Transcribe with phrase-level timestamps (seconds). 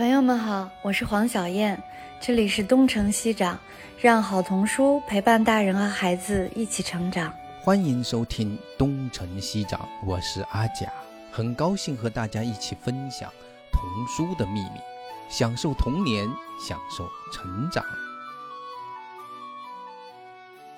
[0.00, 1.78] 朋友们好，我是黄小燕，
[2.18, 3.58] 这里是东城西长，
[4.00, 7.30] 让好童书陪伴大人和孩子一起成长。
[7.60, 10.90] 欢迎收听东城西长，我是阿甲，
[11.30, 13.30] 很高兴和大家一起分享
[13.70, 14.80] 童书的秘密，
[15.28, 16.26] 享受童年，
[16.66, 17.84] 享受成长。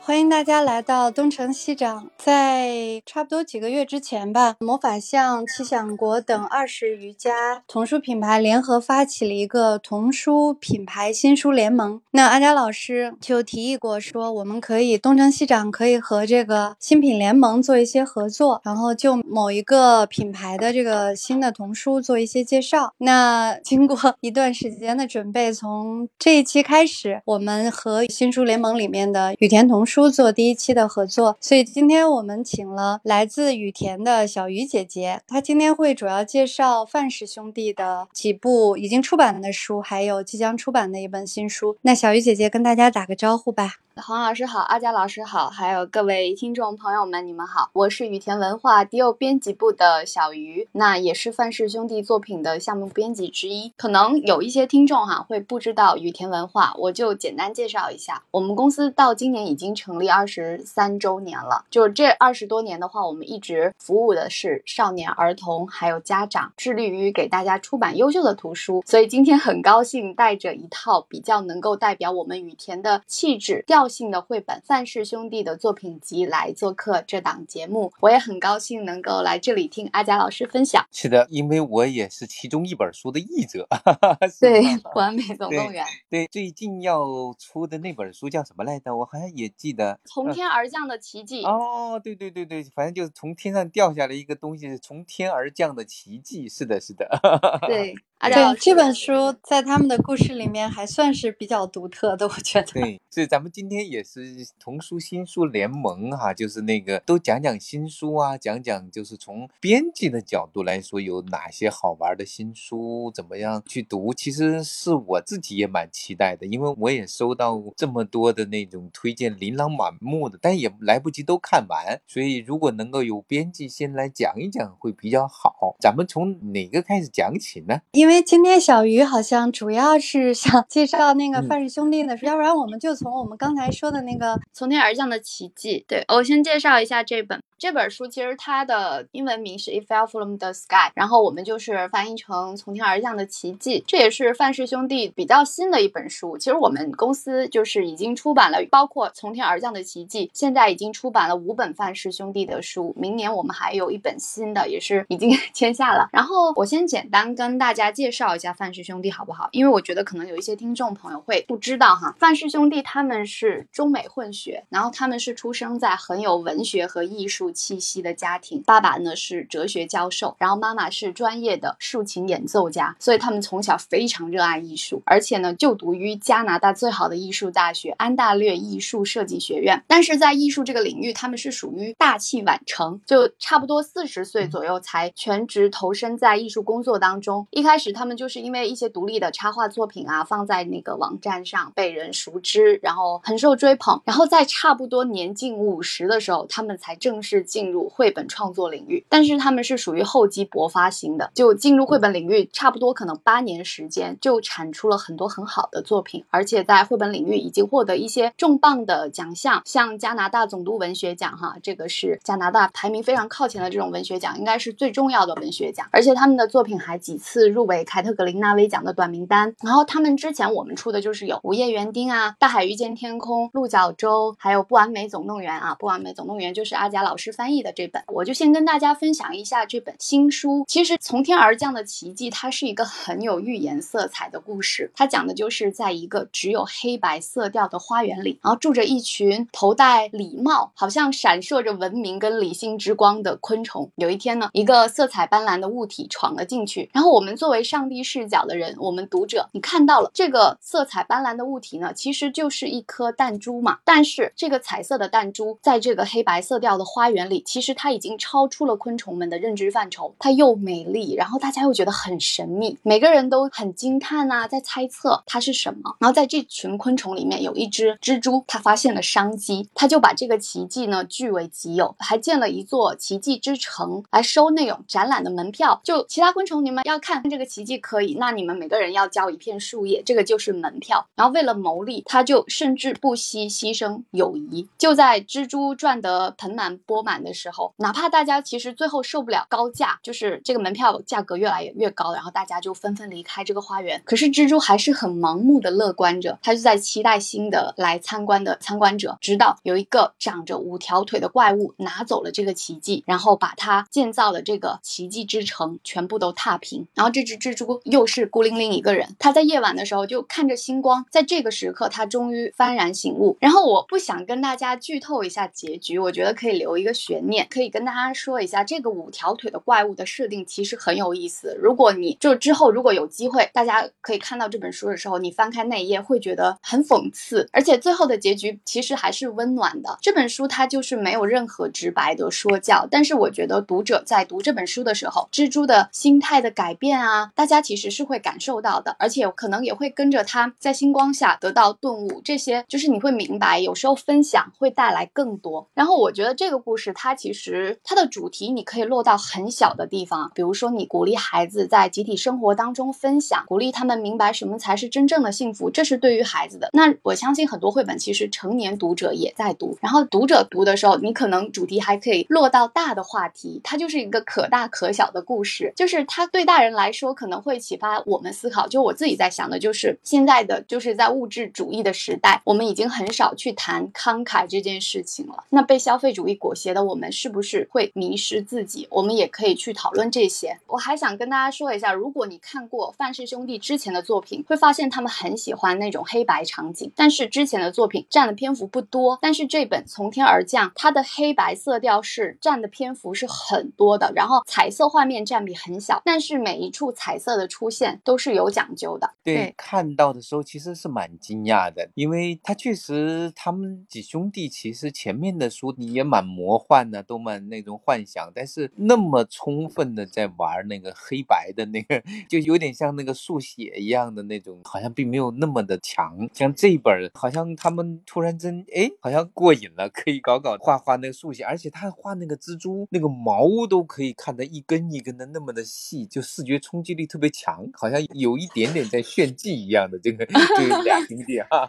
[0.04, 2.10] 欢迎大家来到东城西长。
[2.18, 12.00] 在差不多几个月之前吧，魔法象、奇想国等二十余家童书品牌联合发起了一个童书品牌新书联盟。
[12.10, 22.92] 那阿佳老师就提议过说，我们可以东城西长可以和这个新品联盟做一些合作，然后就某一个品牌的这个新的童书做一些介绍。
[22.98, 29.91] 那经过一段时间的准备，从这一期开始，我们和新书联盟里面的雨田童书。
[29.92, 41.76] 书做第一期的合作，所以今天我们请了来自羽田的小鱼姐姐，她今天会主要介绍范氏兄弟的几部已经出版的书，还有即将出版的一本新书。
[41.82, 43.74] 那小鱼姐姐跟大家打个招呼吧。
[43.96, 53.70] 黄老师好，阿佳老师好，还有各位听众朋友们，你们好，我是羽田文化迪欧编辑部的小鱼，那也是范氏兄弟作品的项目编辑之一。
[53.76, 68.82] 可能有一些听众哈会不知道羽田文化，我就简单介绍一下，我们公司到今年已经成立二十三周年了，就这二十多年的话，我们一直服务的是少年儿童还有家长，致力于给大家出版优秀的图书。
[68.86, 73.82] 所以今天很高兴带着一套比较能够代表我们雨田的气质调。
[73.92, 80.86] 性的绘本范氏兄弟的作品集来做客这档节目，我也很高兴能够来这里听阿佳老师分享。
[80.90, 83.68] 是的，因为我也是其中一本书的译者。
[84.40, 84.62] 对，
[84.94, 85.84] 完美总动员。
[86.08, 87.04] 对，最近要
[87.38, 88.96] 出的那本书叫什么来着？
[88.96, 89.98] 我好像也记得。
[90.04, 91.42] 从天而降的奇迹。
[91.44, 96.48] 哦，对对对对，反正就是从天上掉下来一个东西，是从天而降的奇迹。
[96.48, 97.08] 是的，是的。
[97.66, 97.94] 对。
[98.22, 102.68] 对这本书，在他们的故事里面还算是比较独特的，我觉得。
[102.68, 114.14] 对，所以咱们今天也是童书新书联盟哈，就是那个都讲讲新书啊，讲讲就是从编辑的角度来说有哪些好玩的新书，怎么样去读。
[114.14, 122.00] 其实是我自己也蛮期待的，因为我也收到这么多的那种推荐，琳琅满目的，但也来不及都看完。
[122.06, 125.76] 所以如果能够有编辑先来讲一讲会比较好。
[125.80, 127.80] 咱们从哪个开始讲起呢？
[127.92, 135.84] 因为今天小鱼好像主要是想介绍那个范氏兄弟的书，要不然我们就从我们刚才说的那个从天而降的奇迹。
[135.88, 137.40] 对我先介绍一下这本。
[137.58, 143.84] 这本书其实它的英文名是 It Fell from the Sky，然后我们就是翻译成从天而降的奇迹。
[143.86, 146.36] 这也是范氏兄弟比较新的一本书。
[146.36, 152.94] 其实我们公司就是已经出版了，包括从天而而降的奇迹，现在已经出版了五本范氏兄弟的书。
[152.98, 156.08] 明年我们还有一本新的，也是已经签下了。
[156.10, 159.50] 然后我先简单跟大家介绍一下范氏兄弟好不好？
[159.52, 167.42] 因为我觉得可能有一些听众朋友会不知道哈，范氏兄弟他们是中美混血，然后他们是出生在很有文学和艺术。
[167.52, 179.84] 气息的家庭，爸爸呢是哲学教授，然后妈妈是专业的竖琴演奏家，所以他们从小非常热爱艺术，而且呢就读于加拿大最好的艺术大学安大略艺术设计学院。
[179.86, 187.46] 但是在艺术这个领域，他们是属于大器晚成，就差不多四十岁左右才全职投身在艺术工作当中。
[187.50, 194.00] 一开始他们就是因为一些独立的插画作品啊，放在那个网站上被人熟知，然后很受追捧。
[194.06, 197.42] 然后在差不多年近五十的时候，他们才正式。
[197.42, 219.54] 进入绘本创作领域，但是他们是属于厚积薄发型的，就进入绘本领域差不多可能八年时间，就产出了很多很好的作品，而且在绘本领域已经获得一些重磅的奖项，像加拿大总督文学奖，哈，这个是加拿大排名非常靠前的这种文学奖，应该是最重要的文学奖，而且他们的作品还几次入围凯特格林纳威奖的短名单。
[219.62, 227.32] 然后他们之前我们出的就是有《午夜园丁》啊，《大海遇见天空》、《鹿角洲》，还有《不完美总动员》啊，《不完美总动员》就是阿贾老师。
[227.32, 230.64] 翻译的这本，我就先跟大家分享一下这本新书。
[230.68, 234.90] 其实从天而降的奇迹，它是一个很有寓言色彩的故事。
[234.94, 243.90] 它讲的就是在一个只有黑白色调的花园里，然后住着一群群头戴礼帽，好像闪烁着文明跟理性之光的昆虫。
[243.96, 253.78] 有一天呢，一个色彩斑斓的物体闯了进去，然后我们作为上帝视角的人，我们读者，你看到了这个色彩斑斓的物体呢，其实就是一颗弹珠嘛。
[253.84, 257.22] 但是这个彩色的弹珠在这个黑白色调的花园。
[257.22, 265.96] 里其实它已经超出了昆虫们的认知范畴，它又美丽，然后大家又觉得很神秘，每个人都很惊叹呐，在猜测它是什么。
[265.98, 275.80] 然后在这群昆虫里面有一只蜘蛛，它发现了商机，他就把这个奇迹呢据为己有，还建了一座奇迹之城来收那种展览的门票。
[275.82, 281.06] 就其他昆虫，你们要看这个奇迹可以，那你们每个人要交一片树叶，这个就是门票。
[281.14, 284.68] 然后为了牟利，他就甚至不惜牺牲友谊。
[284.78, 294.00] 就在蜘蛛赚得盆满钵满的时候，哪怕大家其实最后受不了高价，就是这个门票价格越来越高，然后大家就纷纷离开这个花园。
[294.04, 306.86] 可是蜘蛛还是很盲目的乐观着，他就在期待新的来参观的参观者，直到有一个长着五条腿的怪物拿走了这个奇迹，然后把他建造的这个奇迹之城全部都踏平。
[306.94, 313.36] 然后这只蜘蛛又是孤零零一个人，他在夜晚的时候就看着星光，在这个时刻他终于幡然醒悟。
[313.40, 321.56] 然后我不想跟大家剧透一下结局，我觉得可以留一个悬念，可以跟大家说一下这个五条腿的怪物的设定其实很有意思。
[321.60, 329.98] 如果你就之后如果有机会，大家可以看到这本书的时候，你翻开那一页会觉得很讽刺，而且最后的结局其实实还是温暖的。
[330.02, 342.20] 这本书它就是没有任何直白的说教，但是我觉得读者在读这本书的时候，蜘蛛的心态的改变啊，大家其实是会感受到的，而且可能也会跟着他在星光下得到顿悟。
[342.24, 345.68] 这些就是你会明白，有时候分享会带来更多。
[345.74, 356.70] 然后我觉得这个故事它其实它的主题你可以落到很小的地方，比如说你鼓励孩子在集体生活当中分享，鼓励他们明白什么才是真正的幸福，这是对于孩子的。
[356.72, 368.66] 那我相信很多绘本其实成年读者也在读，然后读者读的时候，你可能主题还可以落到大的话题，它就是一个可大可小的故事，就是它对大人来说可能会启发我们思考。
[368.68, 375.44] 就我自己在想的，就是现在的就是在物质主义的时代，我们已经很少去谈慷慨这件事情了。
[375.50, 378.86] 那被消费主义裹挟的我们，是不是会迷失自己？
[378.90, 380.58] 我们也可以去讨论这些。
[380.66, 389.18] 我还想跟大家说一下，如果你看过范氏兄弟之前的作品，会发现他们很喜欢那种黑白场景，但是之前的作品占的篇幅不多。
[389.20, 399.14] 但是这本从天而降，它的黑白色调是占的篇幅是很多的，然后彩色画面占比很小，但是每一处彩色的出现都是有讲究的。
[399.22, 416.28] 对，对看到的时候其实是蛮惊讶的，因为他确实他们几兄弟其实前面的书也蛮魔幻的，都蛮那种幻想，但是那么充分的在玩那个黑白的那个， 就有点像那个速写一样的那种，好像并没有那么的强。
[416.32, 430.26] 像这一本，好像他们突然间哎，好像过瘾了，可以搞搞画画那个速写，而且他画那个蜘蛛那个毛都可以看得一根一根的那么的细，就视觉冲击力特别强，好像有一点点在炫技一样的这个
[430.56, 431.68] 这俩兄弟哈。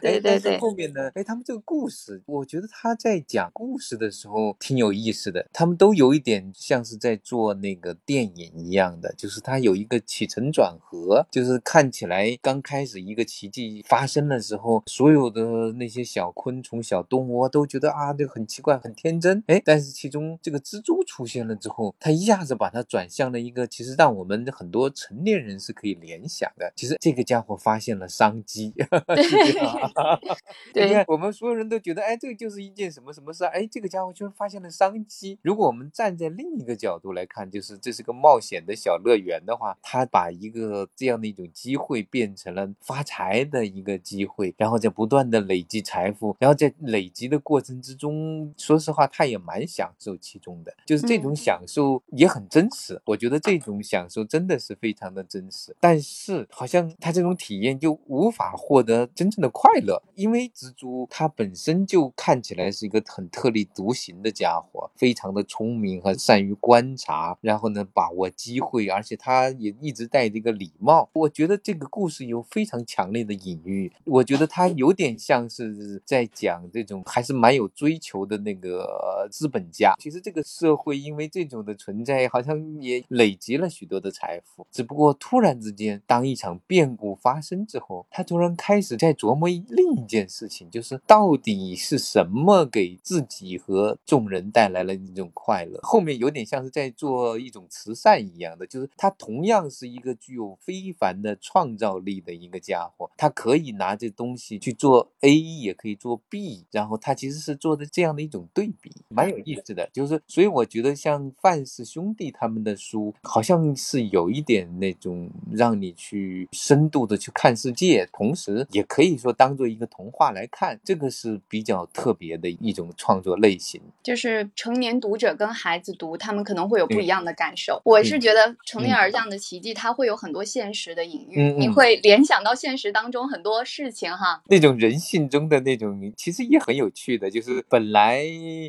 [0.00, 28.72] 对对对后面呢，哎，他们这个故事，我觉得他在讲故事的时候挺有意思的，他们都有一点像是在做那个电影一样的，就是他有一个起承转合，就是看起来刚开始一个奇迹发生的时候，所有的那些小昆虫、小动物啊都觉得啊，这个很奇怪、很天真，哎，但是其中这个蜘蛛出现了之后，它一下子把它转向了一个其实让我们很多成年人是可以联想的，其实这个家伙发现了商机，
[30.72, 35.38] 对 你看，我们所有人都觉得，哎，这个就是一件什么什么事啊，哎，这个家伙居然发现了商机。
[35.42, 53.00] 如果我们站在另一个角度来看，就是这是个冒险的小乐园的话，他把一个这样的一种机会变成了发财的一个机会，然后在不断的累积财富，然后在累积的过程之中，说实话，他也蛮享受其中的，就是这种嗯享受也很真实。
[53.04, 71.08] 我觉得这种享受真的是非常的真实，但是好像他这种体验就无法获得真正的快乐，因为蜘蛛它本身就看起来是一个很特立独行的家伙，非常的聪明和善于观察，然后呢把握机会，而且他也一直带着一个礼貌。
[71.12, 79.94] 我觉得这个故事有非常强烈的隐喻，我觉得它有点像是在讲这种还是蛮有追求的那个资本家。
[79.98, 95.78] 其实这个社会因为这种的存在，好像也累积了许多的财富，只不过突然之间，当一场变故发生之后，他突然开始在琢磨另一件事情，就是到底是什么给自己和众人带来了一种快乐。
[95.82, 109.88] 后面有点像是在做一种慈善一样的，就是他同样是一个具有非凡的创造力的一个家伙，他可以拿这东西去做 A，也可以做 B，然后他其实是做的这样的一种对比，蛮有意思的。
[109.92, 123.80] 就是所以我觉得像范氏兄弟他们的书，好像是有一点那种让你去深度的去看世界，同时也可以说当做一个童话来看，这个是比较特别的一种创作类型。
[124.02, 127.80] 就是成年读者跟孩子读，他们可能会有不一样的感受。
[127.84, 134.42] 我是嗯觉得《从天嗯而降的奇迹》它会有很多现实的隐喻，你会联想到现实当中很多事情哈。
[134.46, 138.24] 那种人性中的那种，其实也很有趣的，就是本来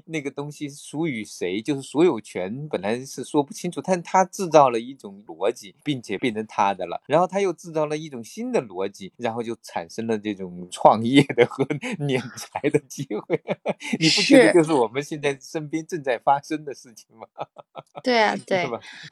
[0.06, 7.02] 那个东西属于谁，就是所有权本来是说不清楚，但他制造了一种逻逻辑，并且变成他的了。
[7.08, 11.64] 然后他又制造了一种新的逻辑，然后就产生了这种创业的和
[12.00, 13.42] 敛财的机会。
[13.98, 17.26] 你不觉得就是我们现在身边正在发生的事情吗？
[18.04, 18.66] 对啊，对，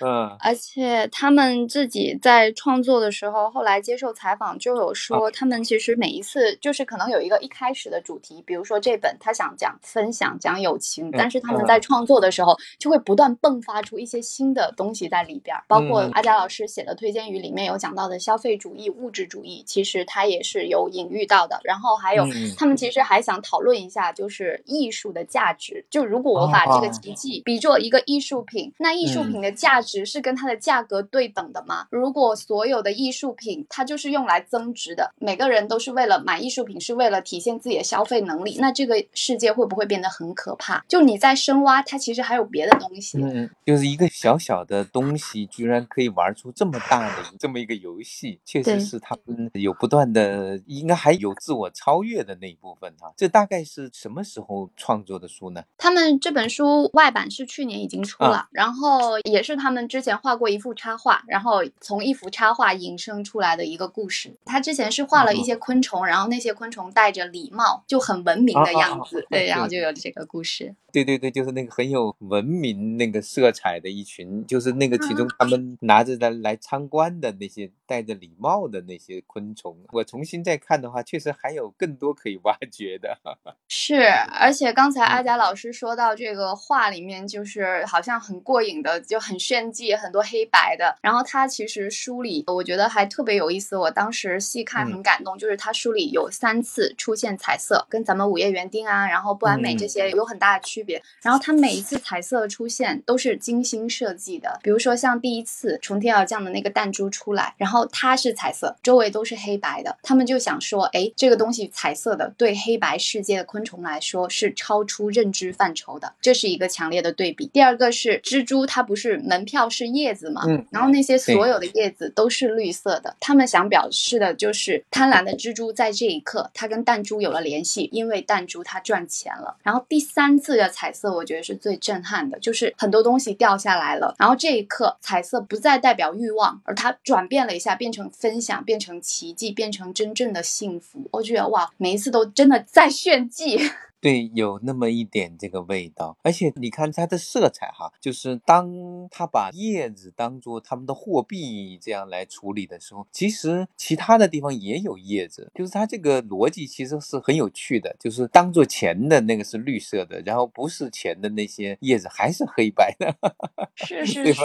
[0.04, 21.60] 嗯，而且他们自己在创作的时候，后来接受采访就有说，他们其实每一次就是可能有一个一开始的主题，比如说这本他想讲分享、讲友情，但是他们在创作的时候就会不断迸发出一些新的东西在里边儿，包括阿佳老师写的推荐语里面有讲到的消费主义、物质主义，其实他也是有隐喻到的。
[21.64, 22.26] 然后还有
[22.58, 25.86] 他们其实还想讨论一下，就是艺术的价值。
[25.92, 31.88] 就如果我把这个奇迹比作一个艺术品，那艺术品的价值是跟它的价格对等的吗？
[31.92, 40.84] 如果所有的艺术品它就是用来增值的，每个人都是为了买艺术品，是为了体现自己的消费能力，那这个世界会不会变得很可怕？
[40.88, 43.18] 就你在深挖，它其实还有别的东西。
[43.22, 53.12] 嗯，就是一个小小的东西，居然可以玩出这么大的这么一个游戏，确实是他们有不断的，应该还有自我超越的那一部分哈。
[53.16, 55.64] 这大概是什么时候创作的书呢？
[55.78, 64.36] 他们这本书外版是去年已经出了，然后也是他们之前画过一幅插画，然后从一幅插画引申出来的一个故事。
[64.46, 70.76] 他之前是画了一些昆虫，然后那些昆虫戴着礼帽，就很文明的样子，对，然后就有这个故事。
[70.94, 79.78] 对对对，就是那个很有文明那个色彩的一群，就是那个其中他们拿着的来参观的那些戴着礼帽的那些昆虫。
[79.92, 83.16] 我重新再看的话，确实还有更多可以挖掘的。
[83.68, 83.96] 是，
[84.40, 90.98] 而且刚才阿佳老师说到这个画里面，就是好像很过瘾的，就很炫技，很多黑白的。
[91.02, 93.78] 然后他其实书里，我觉得还特别有意思。
[93.78, 101.02] 我当时细看很感动，就是他书里有三次出现彩色，跟咱们午夜园丁啊，然后不完美这些有很大的区别。
[101.22, 109.96] 然后它每一次彩色的出现都是精心设计的，比如说像第一次从天而降的那个弹珠出来，然后它是彩色，周围都是黑白的。
[110.04, 117.48] 他们就想说，哎，这个东西彩色的，对黑白世界的昆虫来说是超出认知范畴的，这是一个强烈的对比。
[117.54, 129.58] 第二个是蜘蛛，它不是门票是叶子嘛，嗯，然后那些所有的叶子都是绿色的，他们想表示的就是贪婪的蜘蛛在这一刻它跟弹珠有有了联系，因为弹珠它赚钱了。
[129.62, 131.08] 然后第三次的彩色。
[131.18, 141.08] 我觉得是最震撼的，就是很多东西掉下来了，然后这一刻彩色不再代表欲望，而它转变了一下，变成分享，变成奇迹，变成真正的幸福。
[141.12, 143.58] 我觉得哇，每一次都真的在炫技。
[144.00, 148.72] 对，有那么一点这个味道，而且你看它的色彩哈，就是当
[149.10, 163.16] 他把叶子当做他们的货币这样来处理的时候，其实其他的地方也有叶子，就是它这个逻辑其实是很有趣的，就是当做钱的那个是绿色的，然后不是钱的那些叶子还是黑白的，
[163.74, 164.42] 是是是，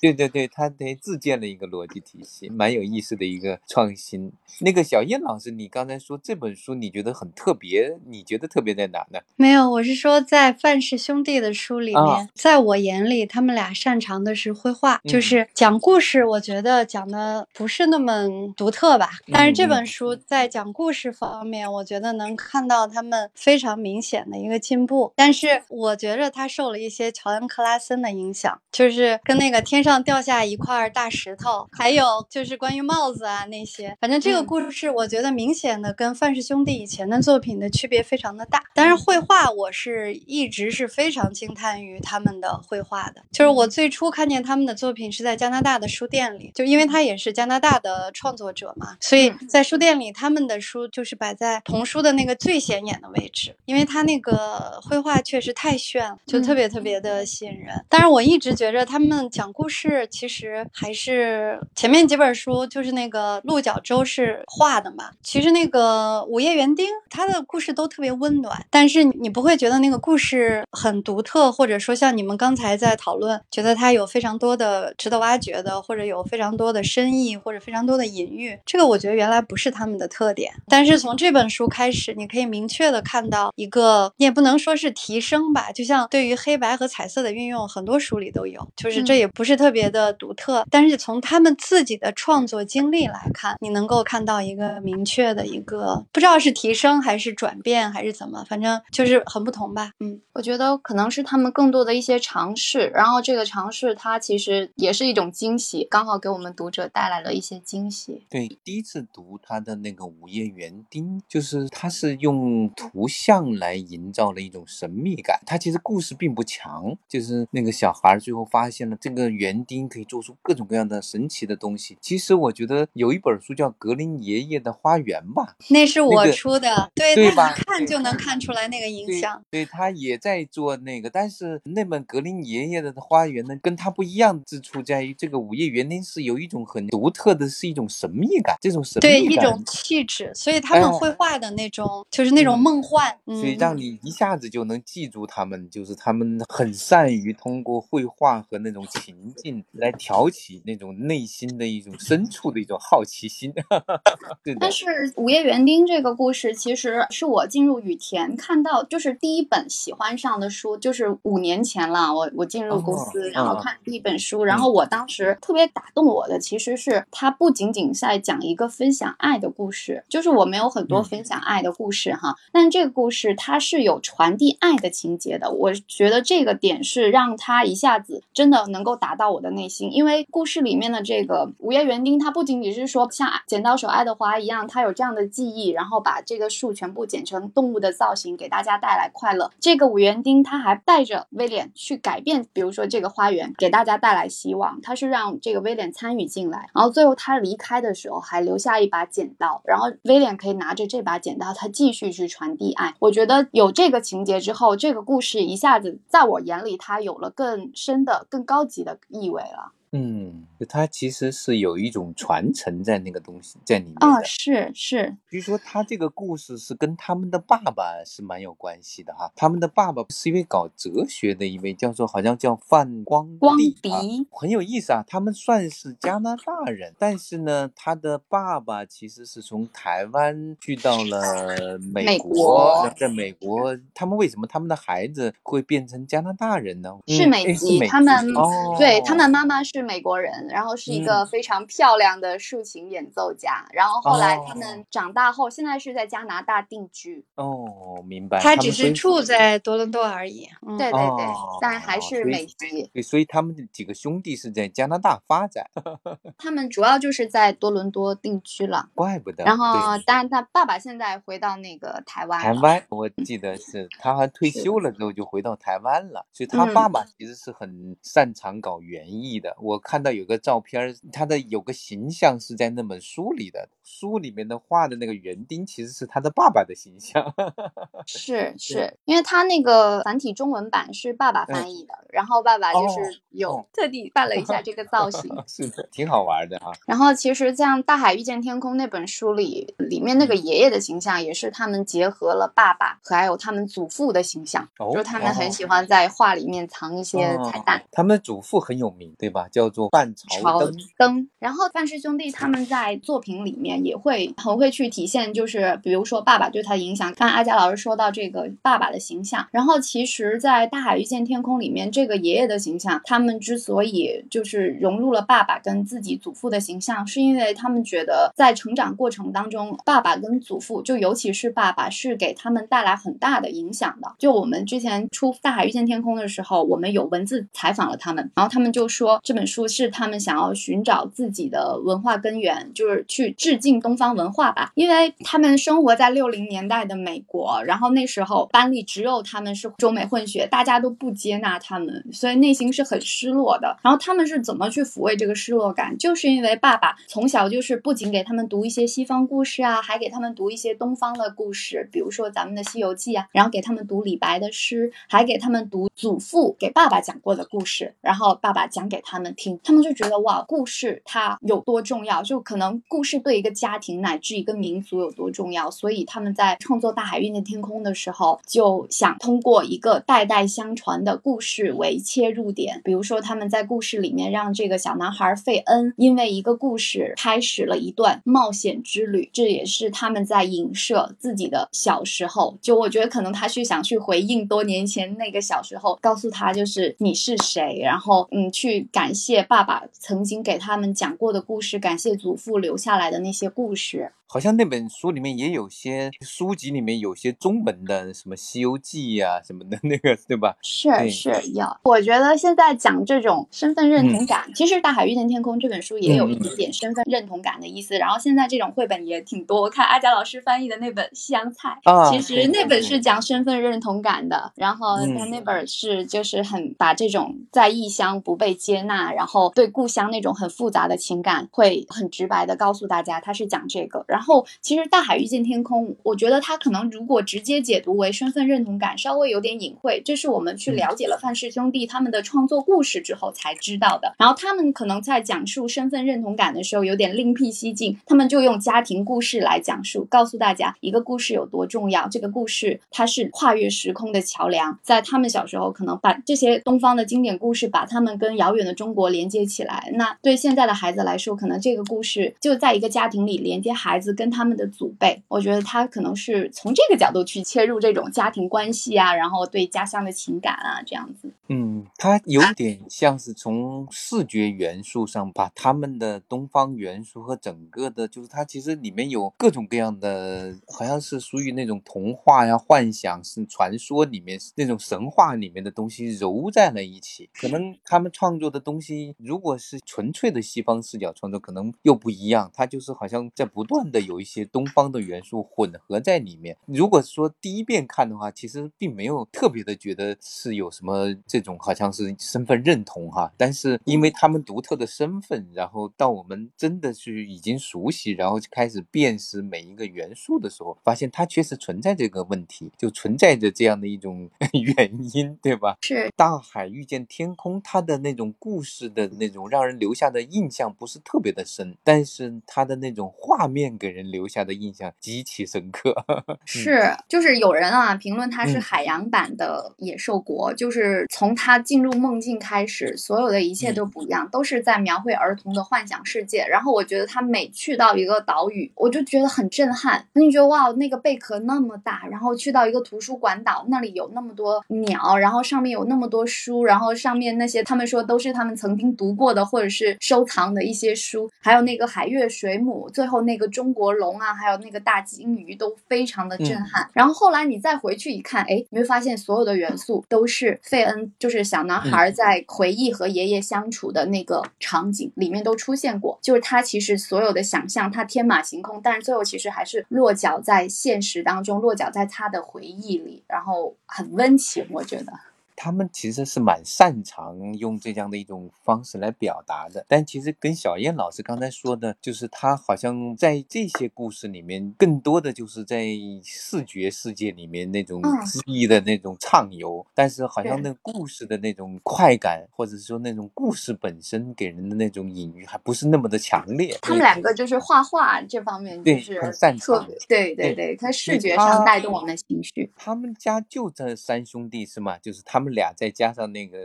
[0.00, 4.32] 对对 对，他得自建了一个逻辑体系，蛮有意思的一个创新。
[4.60, 8.43] 那个小燕老师，你刚才说这本书你觉得很特别，你觉得？
[8.46, 9.18] 特别在哪呢？
[9.36, 16.24] 没有，我是说在范氏兄弟的书里面，在我眼里，他们俩擅长的是绘画，就是讲故事。
[16.24, 19.10] 我觉得讲的不是那么独特吧。
[19.32, 25.12] 但是这本书在讲故事方面，我觉得能看到他们非常明显的一个进步。
[25.16, 33.96] 但是我觉着他受了一些乔恩·克拉森的影响，就是跟那个天上掉下一块大石头，还有就是关于帽子啊那些。
[34.00, 38.44] 反正这个故事，我觉得明显的跟范氏兄弟以前的作品的区别非常的。
[38.46, 43.22] 大，但是绘画我是一直是非常惊叹于他们的绘画的。
[43.32, 57.82] 就是我最初看见他们的作品是在加拿大的书店里，就因为他也是加拿大的创作者嘛，所以在书店里他们的书就是摆在童书的那个最显眼的位置，因为他那个绘画确实太炫了，就特别特别的吸引人。
[57.88, 68.23] 但是我一直觉着他们讲故事其实还是前面几本书就是那个鹿角洲是画的嘛，其实那个午夜园丁他的故事都特别温。
[68.24, 78.58] 温暖，但是你不会觉得那个故事很独特，或者说像你们刚才在讨论，觉得它有非常多的值得挖掘的，或者有非常多的深意，或者非常多的隐喻。
[78.64, 90.64] 这个我觉得原来不是他们的特点，但是从这本书开始，你可以明确的看到一个，你也不能说是提升吧，就像对于黑白和彩色的运用，很多书里都有，就是这也不是特别的独特。
[90.70, 98.13] 但是从他们自己的创作经历来看，你能够看到一个明确的一个，不知道是提升还是转变还是。
[98.14, 99.90] 怎么，反正就是很不同吧。
[100.00, 108.26] 嗯，我觉得可能是他们更多的一些尝试，然后这个尝试它其实也是一种惊喜，刚好给我们读者带来了一些惊喜。
[108.30, 115.40] 对，第一次读他的那个《午夜园丁》，就是他是用图像来营造了一种神秘感。
[115.44, 121.98] 他其实故事并不强，就是那个小孩最后发现了这个园丁可以做出各种各样的神奇的东西。
[122.00, 129.42] 其实我觉得有一本书叫《格林爷爷的花园》吧，那是我出的， 对，那对吧一看就能看出来那个影对响。
[129.50, 153.52] 对，他也在做那个，但是那本格林爷爷的花园呢，跟他不一样之处在于，这个午夜园丁是有一种很独特的，是一种神秘感，这种神秘感对一种气质，所以他们哎绘画的那种、就是那种嗯梦幻，嗯，所以让你一下子就能记住他们，就是他们很善于通过绘画和那种情境来挑起那种内心的一种深处的一种好奇心。
[154.44, 154.84] 对的但，是
[155.16, 162.12] 《午夜园丁》这个故事，其实是我进入羽田看到，就是第一本喜欢上的书，就是五年前了。
[162.12, 175.52] 我我进入公司，哦然后哦看第一本书，然后我当时特别打动我的，其实是它不仅仅在讲一个分享爱的故事，就是我们有很多嗯分享爱的故事哈，但这个故事它是有传递爱的情节的。
[175.52, 189.50] 我觉得这个点是让它一下子真的能够打到我的内心，因为故事里面的这个午夜园丁，它不仅仅是说像剪刀手爱德华一样，他有这样的记忆，然后把这个树全部剪成动物的造型，给大家带来快乐。
[189.60, 194.80] 这个五园丁他还带着威廉去改变，比如说这个花园，给大家带来希望。
[194.80, 202.94] 他是让这个威廉参与进来，然后最后他离开的时候还留下一把剪刀，然后威廉可以拿着这把剪刀，他继续去传递爱。
[203.00, 209.72] 我觉得有这个情节之后，这个故事一下子在我眼里，它有了更深的、更高级的意味了。
[209.96, 214.24] 嗯，它其实是有一种传承在那个东西在里面啊、的。
[214.24, 219.30] 是是，据说他这个故事是跟他们的爸爸是蛮有关系的哈。
[219.36, 225.04] 他们的爸爸是一位搞哲学的一位，叫做好像叫范光光迪很有意思啊。
[225.06, 236.90] 他们算是加拿大人，但是呢，他的爸爸其实是从台湾去到了美美国，在美国，他们为什么他们的孩子会变成加拿大人呢？
[237.06, 247.24] 是嗯美籍，美他们、哦，对他们妈妈是美国人，然后是一个嗯非常漂亮的竖琴演奏家，然后后来他哦们长大后，现在是在加拿大定居。
[247.36, 248.40] 哦，明白。
[248.40, 250.48] 他只是住在多伦多而已。
[250.66, 252.90] 嗯，对对对，哦但还是美籍。
[252.92, 255.70] 对，所以他们的几个兄弟是在加拿大发展，
[256.38, 258.88] 他们主要就是在多伦多定居了。
[258.94, 259.44] 怪不得。
[259.44, 262.40] 然后对，当然他爸爸现在回到那个台湾。
[262.40, 269.56] 台湾，我 记得是他好像退休了之后就回到台湾了，所以他嗯爸爸其实是很擅长搞园艺的。
[269.60, 277.34] 我看到有个照片儿，他的有个形象是在那本书里的，书里面的画的那个园丁其实是他的爸爸的形象。
[278.06, 285.34] 是是，因为他那个繁体中文版是爸爸翻译的，然后爸爸就哦是有哦特地扮了一下这个造型。
[285.46, 286.72] 是的，挺好玩的哈。
[286.86, 297.82] 然后其实像《大海遇见天空》那本书里，里面那个爷爷的形象也是他们结合了爸爸和还有他们祖父的形象，哦就是他们很哦喜欢在画里面藏一些彩蛋。
[297.90, 299.48] 他们的祖父很有名，对吧？
[299.54, 300.74] 叫做范朝朝登。
[300.98, 307.14] 灯，然后范氏兄弟他们在作品里面也会很会去体现，就是比如说爸爸对他的影响。
[307.14, 324.12] 刚才阿佳老师说到这个爸爸的形象，然后其实，在《大海遇见天空》里面，这个爷爷的形象，他们之所以就是融入了爸爸跟自己祖父的形象，是因为他们觉得在成长过程当中，爸爸跟祖父，就尤其是爸爸，是给他们带来很大的影响的。
[324.18, 343.76] 就我们之前出《大海遇见天空》的时候，我们有文字采访了他们，然后他们就说这本书是他们想要寻找自己的文化根源，就是去致敬东方文化吧，因为他们生活在六零年代的美国，然后那时候班里只有他们是中美混血，大家都不接纳他们，所以内心是很失落的。
[343.82, 345.96] 然后他们是怎么去抚慰这个失落感？
[345.98, 382.56] 就是因为爸爸从小就是不仅给他们读一些西方故事啊，还给他们读一些东方的故事，比如说咱们的《西游记》啊，然后给他们读李白的诗，还给他们读祖父给爸爸讲过的故事，然后爸爸讲给他们听，他们就觉得哇，故事它有多重要，就可能故事对一个家庭乃至一个民族有多重要，所以他们在创作《大海遇见天空》的时候，就想通过一个代代相传的故事为切入点，比如说他们在故事里面让这个小男孩费恩因为一个故事开始了一段冒险之旅，这也是他们在影射自己的小时候。
[382.60, 394.12] 就我觉得可能他是想去回应多年前那个小时候，告诉他就是你是谁，然后嗯去感谢谢爸爸曾经给他们讲过的故事，感谢祖父留下来的那些故事。
[394.26, 400.56] 好像那本书里面也有些书籍里面有些中文的，什么《西游记》呀什么的那个，对吧？
[400.62, 401.64] 是是有。
[401.84, 407.96] 我觉得现在讲这种身份认同感，其实《大海遇见天空》这本书也有一点点身份认同感的意思。
[407.96, 411.78] 然后现在这种绘本也挺多，我看阿佳老师翻译的那本《西洋菜》，
[412.10, 414.52] 其实那本是讲身份认同感的。
[414.56, 424.04] 然后他那本是就是很把这种在异乡不被接纳，然后对故乡那种很复杂的情感，会很直白的告诉大家，他是讲这个。
[424.14, 430.00] 然后其实《大海遇见天空》，我觉得它可能如果直接解读为身份认同感，稍微有点隐晦。
[430.04, 434.14] 这是我们去了解了范氏兄弟他们的创作故事之后才知道的。
[434.16, 442.06] 然后他们可能在讲述身份认同感的时候，有点另辟蹊径，他们就用家庭故事来讲述，告诉大家一个故事有多重要。
[442.06, 449.90] 这个故事它是跨越时空的桥梁，在他们小时候可能把这些东方的经典故事，把他们跟遥远的中国连接起来。
[449.94, 455.22] 那对现在的孩子来说，可能这个故事就在一个家庭里连接孩子跟他们的祖辈。
[455.28, 461.32] 我觉得他可能是从这个角度去切入这种家庭关系啊，然后对家乡的情感啊，这样子。
[461.48, 477.28] 嗯，他有点像是从视觉元素上把他们的东方元素和整个的，就是它其实里面有各种各样的，好像是属于那种童话呀、幻想是传说里面那种神话里面的东西揉在了一起。
[477.34, 482.50] 可能他们创作的东西，如果是纯粹的西方视角创作，可能又不一样。
[482.54, 486.56] 他就是好像在不断的有一些东方的元素混合在里面。
[486.66, 491.14] 如果说第一遍看的话，其实并没有特别的觉得是有什么。
[491.28, 505.76] 这种好像是身份认同哈，但是因为他们独特的身份，然后到我们真的是已经熟悉，然后开始辨识每一个元素的时候，发现它确实存在这个问题，就存在着这样的一种 原因，对吧？
[505.82, 515.92] 是大海遇见天空，它的那种故事的那种让人留下的印象不是特别的深，但是它的那种画面给人留下的印象极其深刻。
[516.46, 521.24] 是，就是有人啊评论它是海洋版的野兽国，就是从。
[521.24, 526.46] 从他进入梦境开始，所有的一切都不一样，都是在描绘儿童的幻想世界。
[526.46, 530.06] 然后我觉得他每去到一个岛屿，我就觉得很震撼。
[530.12, 546.88] 你觉得哇，那个贝壳那么大，然后去到一个图书馆岛，那里有那么多鸟，然后上面有那么多书，然后上面那些他们说都是他们曾经读过的或者是收藏的一些书，还有那个海月水母，最后那个中国龙啊，还有那个大金鱼都非常的震撼。
[546.92, 551.12] 然后后来你再回去一看，哎，你会发现所有的元素都是费恩。
[551.18, 565.12] 就是小男孩在回忆和爷爷相处的那个场景里面都出现过，就是他其实所有的想象，他天马行空，但是最后其实还是落脚在现实当中，落脚在他的回忆里，然后很温情，我觉得。
[565.56, 575.86] 他们其实是蛮擅长用这样的一种方式来表达的，但其实跟小燕老师刚才说的，就是他好像在这些故事里面，更多的就是在
[576.24, 586.76] 视觉世界里面那种恣意的那种畅游，但是好像那故事的那种快感，或者是说那种故事本身给人的那种隐喻，还不是那么的强烈。
[586.82, 592.72] 他们两个就是画画这方面就是很擅长，对对对，他视觉上带动我们的情绪。
[592.76, 594.98] 他们家就这三兄弟是吗？
[594.98, 595.43] 就是他们。
[595.44, 596.56] 他们俩再加上那个，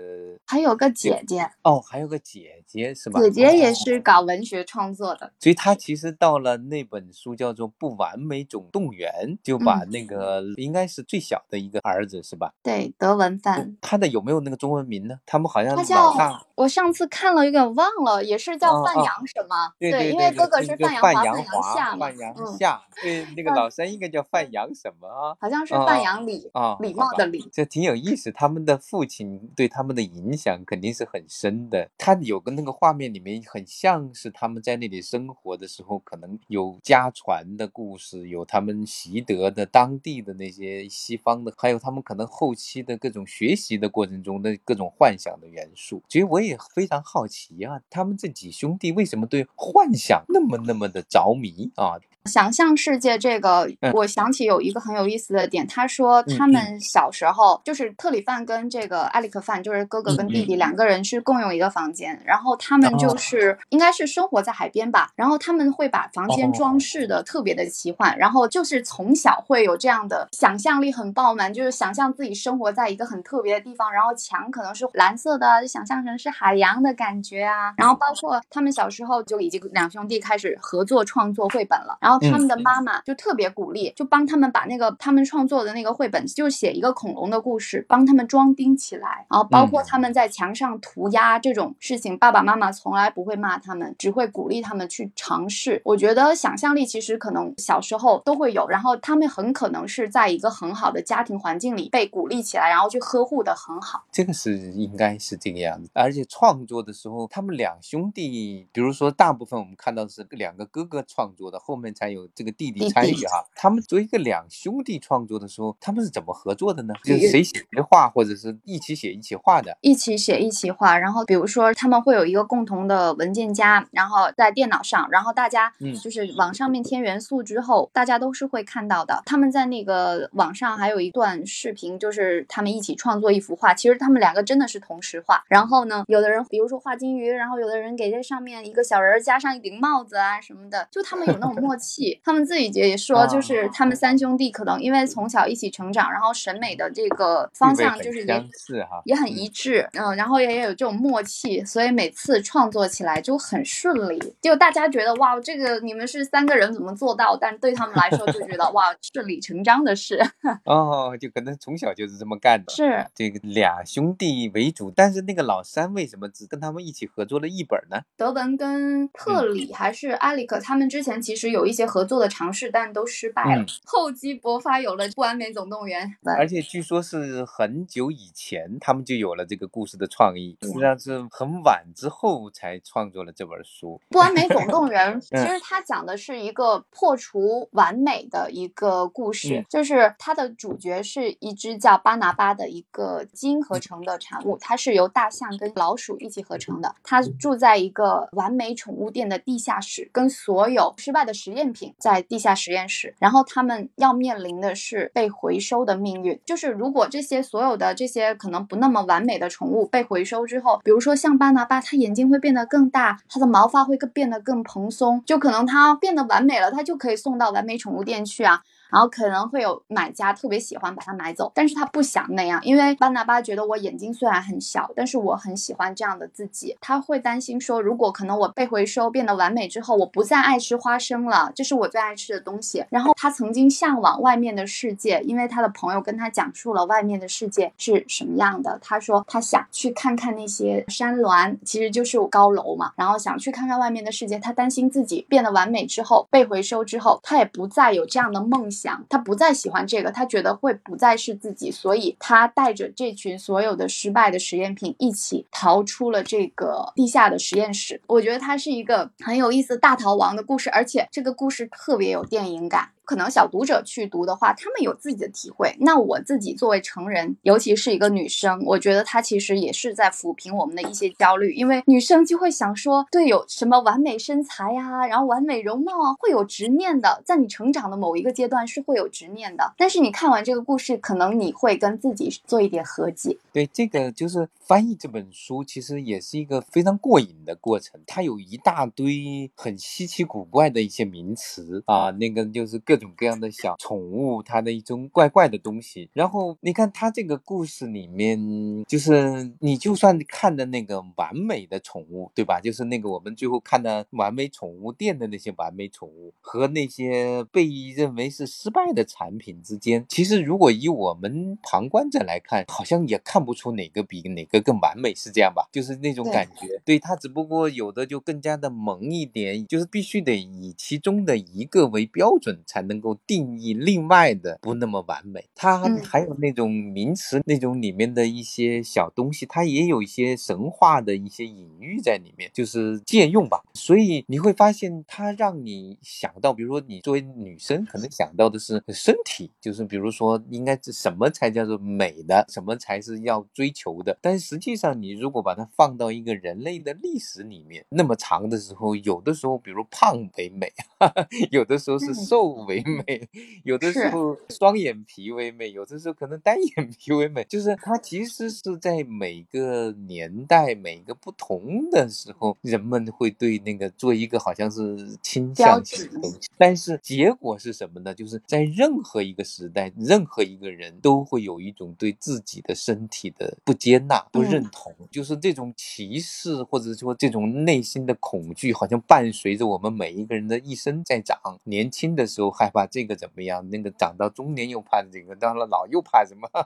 [0.45, 3.19] 还有个姐姐哦，还有个姐姐是吧？
[3.19, 9.11] 姐姐也是搞文学创作的，所以她其实到了那本书叫做《不完美总动员》，
[9.43, 12.53] 就把那个应该是最小的一个儿子是吧？
[12.63, 13.75] 对，德文范。
[13.81, 15.19] 他的有没有那个中文名呢？
[15.25, 16.15] 他们好像他叫，
[16.55, 19.73] 我上次看了有点忘了，也是叫范阳什么？
[19.77, 22.07] 对，因为哥哥是范阳华、范阳夏嘛。
[22.07, 25.35] 范阳夏，对，那个老三应该叫范阳什么啊？
[25.41, 27.45] 好像是范阳礼啊，礼貌的礼。
[27.51, 28.65] 这挺有意思，他们。
[28.69, 31.89] 的父亲对他们的影响肯定是很深的。
[31.97, 46.03] 他有个那个画面里面很像是他们在那里生活的时候，可能有家传的故事，有他们习得的当地的那些西方的，还有他们可能后期的各种学习的过程中的各种幻想的元素。
[46.07, 51.97] 其实我也非常好奇啊，他们这几兄弟为什么对幻想那么那么的着迷啊？
[52.25, 55.65] 想象世界这个，我想起有一个很有意思的点。
[55.65, 81.97] 他说他们小时候就是特里范跟这个艾利克范，就是哥哥跟弟弟两个人是共用一个房间，然后他们就是应该是生活在海边吧，然后他们会把房间装饰的特别的奇幻，然后就是从小会有这样的想象力很爆满，就是想象自己生活在一个很特别的地方，然后墙可能是蓝色的，就想象成是海洋的感觉啊，然后包括他们小时候就已经两兄弟开始合作创作绘本了。
[81.99, 89.25] 然后他们的妈妈就特别鼓励，就帮他们把那个他们创作的那个绘本，就写一个恐龙的故事，帮他们装订起来。
[89.29, 95.81] 然后包括他们在墙上涂鸦这种事情，爸爸妈妈从来不会骂他们，只会鼓励他们去尝试。
[95.85, 104.03] 我觉得想象力其实可能小时候都会有，然后他们很可能是在一个很好的家庭环境里被鼓励起来，然后去呵护的很好。
[104.11, 113.45] 这个是应该是这个样子，而且创作的时候，他们两兄弟，比如说大部分我们看到是两个哥哥创作的，后面才有这个弟弟参与哈。
[113.55, 116.93] 他们作为一个两兄弟创作的时候，他们是怎么合作的呢？
[117.03, 119.77] 就是谁写谁画，或者是一起写一起画的？
[119.81, 125.71] 一起写一起画，然后比如说他们会有一个共同的文件夹，然后在电脑上，然后大家
[126.01, 129.21] 就是往上面添元素之后，大家都是会看到的。
[129.25, 135.43] 他们在那个网上还有一段视频，就是他们一起创作一幅画，其实他们两个真的是同时画。
[135.49, 142.19] 然后呢，有的人比如说画金鱼，然后有的人给这上面一个小人加上一顶帽子啊什么的，就他们有那种默契。
[142.23, 149.87] 他们自己也说，就是他们三兄弟可能因为从小一起成长，然后审美的这个方向就是相似哈，也很一致。
[149.93, 154.19] 嗯，然后也也有这种默契，所以每次创作起来就很顺利。
[154.41, 157.35] 就大家觉得哇，这个你们是三个人怎么做到？
[157.35, 160.19] 但对他们来说就觉得哇，顺理成章的事。
[160.65, 162.73] 哦，就可能从小就是这么干的。
[162.73, 168.01] 是这个俩兄弟为主，但是那个老三为什么只跟他们一起合作了一本呢？
[168.17, 173.65] 德文跟特里还是艾里克，他们之前其实有一些合作的尝试，但都失败了。
[173.85, 183.99] 厚积薄发，有了《不完美总动员》，而且据说是很久以前他们就有了这个故事的创意，实际上是很晚之后才创作了这本书。
[184.11, 196.95] 《不完美总动员 》其实它讲的是一个破除完美的一个故事，就是它的主角是一只叫巴拿巴的一个基因合成的产物，它是由大象跟老鼠一起合成的。
[197.03, 206.39] 它住在一个完美宠物店的地下室，跟所有失败的实验品在地下实验室，然后他们要面临的是被回收的命运。
[206.45, 218.63] 就是如果这些所有的这些可能不那么完美的宠物被回收之后，比如说像巴拿巴，它眼睛会变得更大，它的毛发会更变得更蓬松，就可能它变得完美了，它就可以送到完美宠物店去啊。
[218.89, 226.75] 然后可能会有买家特别喜欢把它买走，但是他不想那样，因为巴拿巴觉得我眼睛虽然很小，但是我很喜欢这样的自己。
[226.81, 232.83] 他会担心说，如果可能我被回收变得完美之后，我不再爱吃花生了，这是我最爱吃的东西。
[232.89, 238.79] 然后他曾经向往外面的世界，因为他的朋友跟他讲述了外面的世界是什么样的。
[238.81, 244.39] 他说他想去看看那些山峦，其实就是高楼嘛，然后想去看看外面的世界。
[244.39, 248.78] 他担心自己变得完美之后被回收之后，他也不再有这样的梦想。
[248.79, 258.01] 想他不再喜欢这个，他觉得会不再是自己，所以他带着这群所有的失败的实验品一起逃出了这个地下的实验室。
[258.07, 262.89] 我觉得它是一个很有意思大逃亡的故事，而且这个故事特别有电影感。
[263.09, 265.75] 可能小读者去读的话，他们有自己的体会。
[265.79, 277.23] 那我自己作为成人，尤其是一个女生，我觉得她其实也是在抚平我们的一些焦虑，因为女生就会想说，对，有什么完美身材呀，然后完美容貌啊，会有执念的。
[277.25, 279.73] 在你成长的某一个阶段是会有执念的。
[279.75, 283.39] 但是你看完这个故事，可能你会跟自己做一点和解。
[283.51, 287.99] 对，这个就是翻译这本书，其实也是一个非常过瘾的过程。
[288.05, 292.98] 它有一大堆很稀奇古怪的一些名词啊，那个就是各。
[292.99, 296.09] 各种各样的小宠物，它的一种怪怪的东西。
[296.11, 298.37] 然后你看，它这个故事里面，
[298.83, 302.59] 就是你就算看的那个完美的宠物，对吧？
[302.59, 315.69] 就是那个我们最后看的完美宠物店的那些完美宠物，和那些被认为是失败的产品之间，其实如果以我们旁观者来看，好像也看不出哪个比哪个更完美，是这样吧？
[315.71, 316.81] 就是那种感觉。
[316.83, 322.88] 对它，只不过有的就更加的萌一点，就是必须得以其中的一个为标准才。
[322.88, 333.61] 能够定义另外的不那么完美，它还有那种名词，那种里面的一些小东西，它也有一些神话的一些隐喻在里面，就是借用吧。
[333.73, 344.17] 所以你会发现，它让你想到，比如说你作为女生，可能想到的是身体，就是比如说应该是什么才叫做美的，什么才是要追求的。
[344.21, 350.71] 但实际上，你如果把它放到一个人类的历史里面，那么长的时候，有的时候，比如胖为美，
[351.51, 352.78] 有的时候是瘦为。
[352.83, 353.29] 为美，
[353.63, 368.13] 有的时候双眼皮为美，有的时候可能单眼皮为美，就是它其实是在每个年代、每个不同的时候，人们会对那个做一个好像是倾向性的东西，但是结果是什么呢？
[368.13, 381.39] 就是在任何一个时代，任何一个人都会有一种对自己的身体的不接纳、不认同，就是这种歧视或者说这种内心的恐惧，好像伴随着我们每一个人的一生在长。
[381.63, 386.47] 年轻的时候害怕这个怎么样，那个长到中年又怕这个，到了老又怕什么。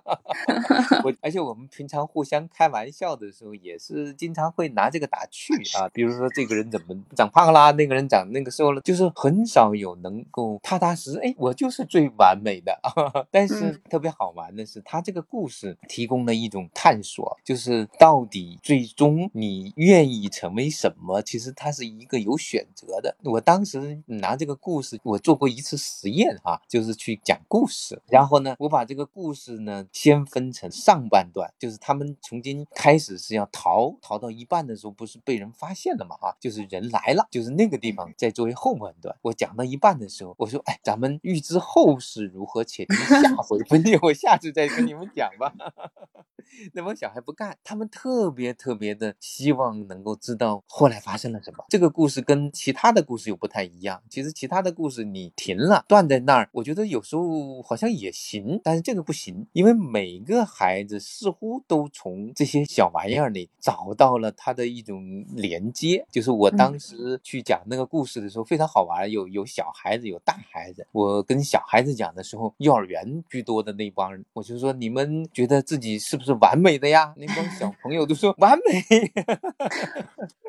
[1.05, 12.77] 我而且我们平常互相开玩笑的时候，也是经常会拿这个打趣啊，比如说这个人怎么长胖啦，那个人长那个瘦了，就是很少有能够踏踏实实，哎，我就是最完美的。
[13.31, 23.15] 但是嗯特别好玩的是，他这个故事提供了一种探索，就是到底最终你愿意成为什么，其实它是一个有选择的。
[23.23, 39.15] 我当时拿这个故事，我做过一次实验啊，就是去讲故事，然后呢，我把这个故事呢先分成上半段，就是他们从今开始是要逃，逃到一半的时候不是被人发现了嘛啊，就是人来了，就是那个地方再作为后半段。
[39.21, 45.53] 我讲到一半的时候，我说，哎，咱们预知后事如何，且听下 回分解，我下次再跟你们讲吧。
[46.73, 51.65] 那帮小孩不干，他们特别特别的希望能够知道后来发生了什么。
[51.69, 54.03] 这个故事跟其他的故事又不太一样。
[54.09, 66.05] 其实其他的故事你停了，断在那儿，我觉得有时候好像也行，但是这个不行，因为每个孩子似乎都从这些小玩意儿里找到了他的一种连接。
[66.12, 70.86] 就是我当时去讲那个故事的时候，非常好玩，有有小孩子，有大孩子。
[70.91, 77.13] 我跟小孩子讲的时候，幼儿园居多的那帮人，我就说你们觉得自己是不是完美的呀？
[77.17, 78.83] 那帮小朋友都说完美。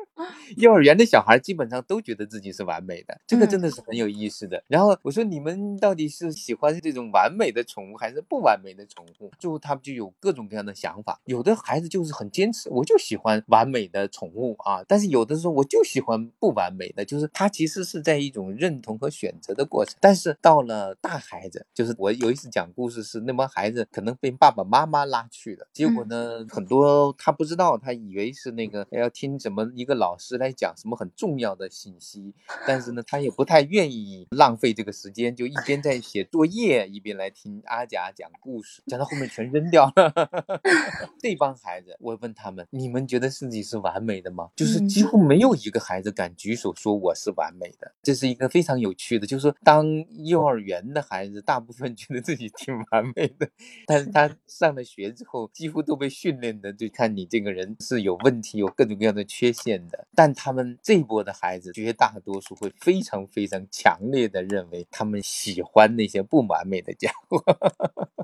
[0.57, 4.63] 幼儿园的小孩基本上都觉得自己是完美的，这个真的是很有意思的。
[4.67, 9.31] 然后我说你们到底是喜欢这种完美的宠物还是不完美的宠物？
[9.39, 11.19] 最后他们就有各种各样的想法。
[11.25, 19.95] 有的孩子就是很坚持，我就喜欢完美的宠物啊，但是有的时候我就喜欢不完美的，就是他其实是在一种认同和选择的过程。
[19.99, 32.33] 但是到了大孩子，就是我有一次讲故事是那帮孩子可能被爸爸妈妈拉去的，结果呢很多他不知道，他以为是那个要听什么一个老师来讲什么很重要的信息，
[32.67, 40.13] 但是呢他也不太愿意浪费这个时间，就一边在写作业一边来听阿甲讲故事，讲到后面全扔掉了。
[41.19, 44.49] 这帮孩子，我问他们，你们觉得自己是完美的吗？
[44.55, 49.87] 就是嗯几乎没有一个孩子敢举手说我是完美的，这是一个非常有趣的，就是当
[50.25, 53.47] 幼儿园的孩子，大部分觉得自己挺完美的，
[53.87, 59.94] 但是他上了学之后，几乎都被训练的，就看你这个人是有问题，有各种各样的缺陷的。
[60.15, 67.43] 但他们这一波的孩子，绝大多数会非常非常强烈的认为，他们喜欢那些不完美的家伙。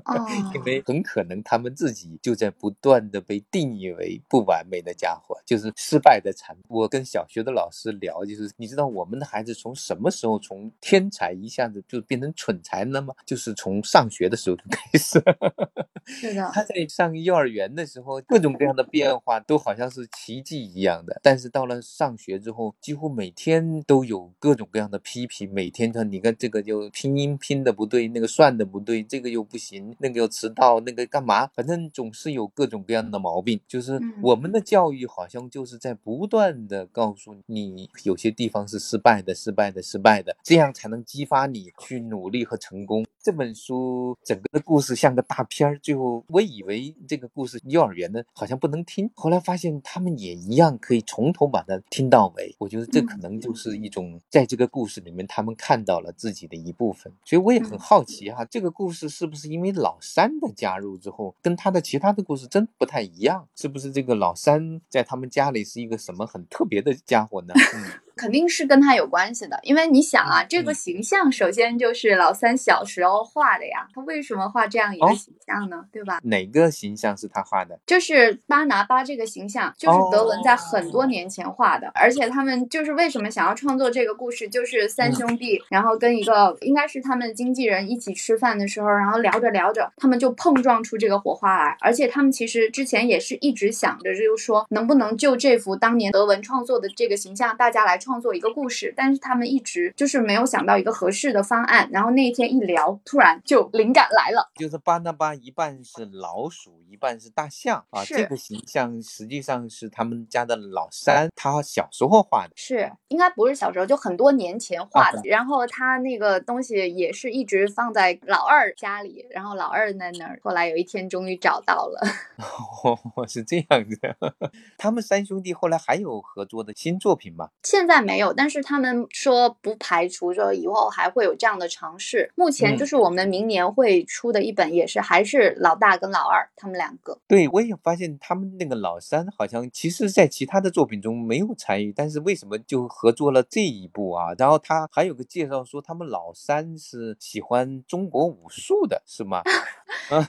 [0.04, 6.80] 哦，因为很可能他们自己就在不断的被定义为不完美的家伙，就是失败的产物。
[6.80, 13.14] 我跟小学的老师聊，就是你知道我们的孩子从什么时候从天才一下子就变成蠢才了吗？
[13.24, 15.22] 就是从上学的时候就开始。
[16.04, 21.20] 是的，他在上幼儿园的时候，各种各样的变化都好像是奇迹一样的。
[21.22, 25.52] 但是到了上学之后，几乎每天都有各种各样的批评。
[25.52, 31.46] 每天他，你看这个就拼音拼的不对，那个算的不对，这个又不行，那个又迟到，那个干嘛？
[31.54, 33.60] 反正总是有各种各样的毛病。
[33.66, 43.04] 就是嗯我们的教育好像就是在不断的告诉你，有些地方是失败的，失败的，失败的，这样才能激发你去努力和成功。
[43.22, 52.56] 这本书整个的故事像个大片儿，最后我以为这个故事幼儿园的好像不能听，后来发现他们也一样可以从头把它听到尾。
[52.58, 63.46] 我觉得这可能就是一种在这个故事里面他们看到了自己的一部分，所以我也很好奇哈，这个故事是不是因为老三的加入之后，跟他的其他的故事真不太一样？
[63.54, 67.54] 是不是这个老三在他们家里是一个什么很特别的家伙呢？
[67.54, 67.84] 嗯。
[68.14, 75.82] 肯定是跟他有关系的，因为你想啊，这个嗯形象首先就是老三小时候画的呀，他为什么画这样一个哦形象呢？
[75.90, 76.20] 对吧？
[76.22, 77.80] 哪个形象是他画的？
[77.86, 104.50] 就是巴拿巴这个形象，就是德文在很多哦年前画的，而且他们就是为什么想要创作这个故事，就是三嗯兄弟，然后跟一个应该是他们经纪人一起吃饭的时候，然后聊着聊着，他们就碰撞出这个火花来，而且他们其实之前也是一直想着，就是说能不能就这幅当年德文创作的这个形象，大家来创作一个故事，但是他们一直就是没有想到一个合适的方案，然后那一天一聊，突然就灵感来了。
[104.56, 108.04] 就是巴拿巴一半是老鼠，一半是大象啊。
[108.04, 115.20] 这个形象实际上是他们家的老三他小时候画的，是应该不是小时候，就很多年前画的。
[115.24, 120.38] 然后他那个东西也是一直放在老二家里，然后老二在那儿。
[120.42, 122.00] 后来有一天终于找到了。
[122.84, 124.16] 哦，是这样的。
[124.76, 127.48] 他们三兄弟后来还有合作的新作品吗？
[127.62, 132.30] 现在没有，但是他们说不排除说以后还会有这样的尝试。
[132.34, 137.18] 目前就是我们明年会出的一本，也是还是老大跟老二他们两个。
[137.26, 144.34] 对，我也发现他们那个老三好像其实在其他的作品中没有参与，但是为什么就合作了这一部啊？
[144.36, 149.42] 然后他还有个介绍说他们老三是喜欢中国武术的，是吗？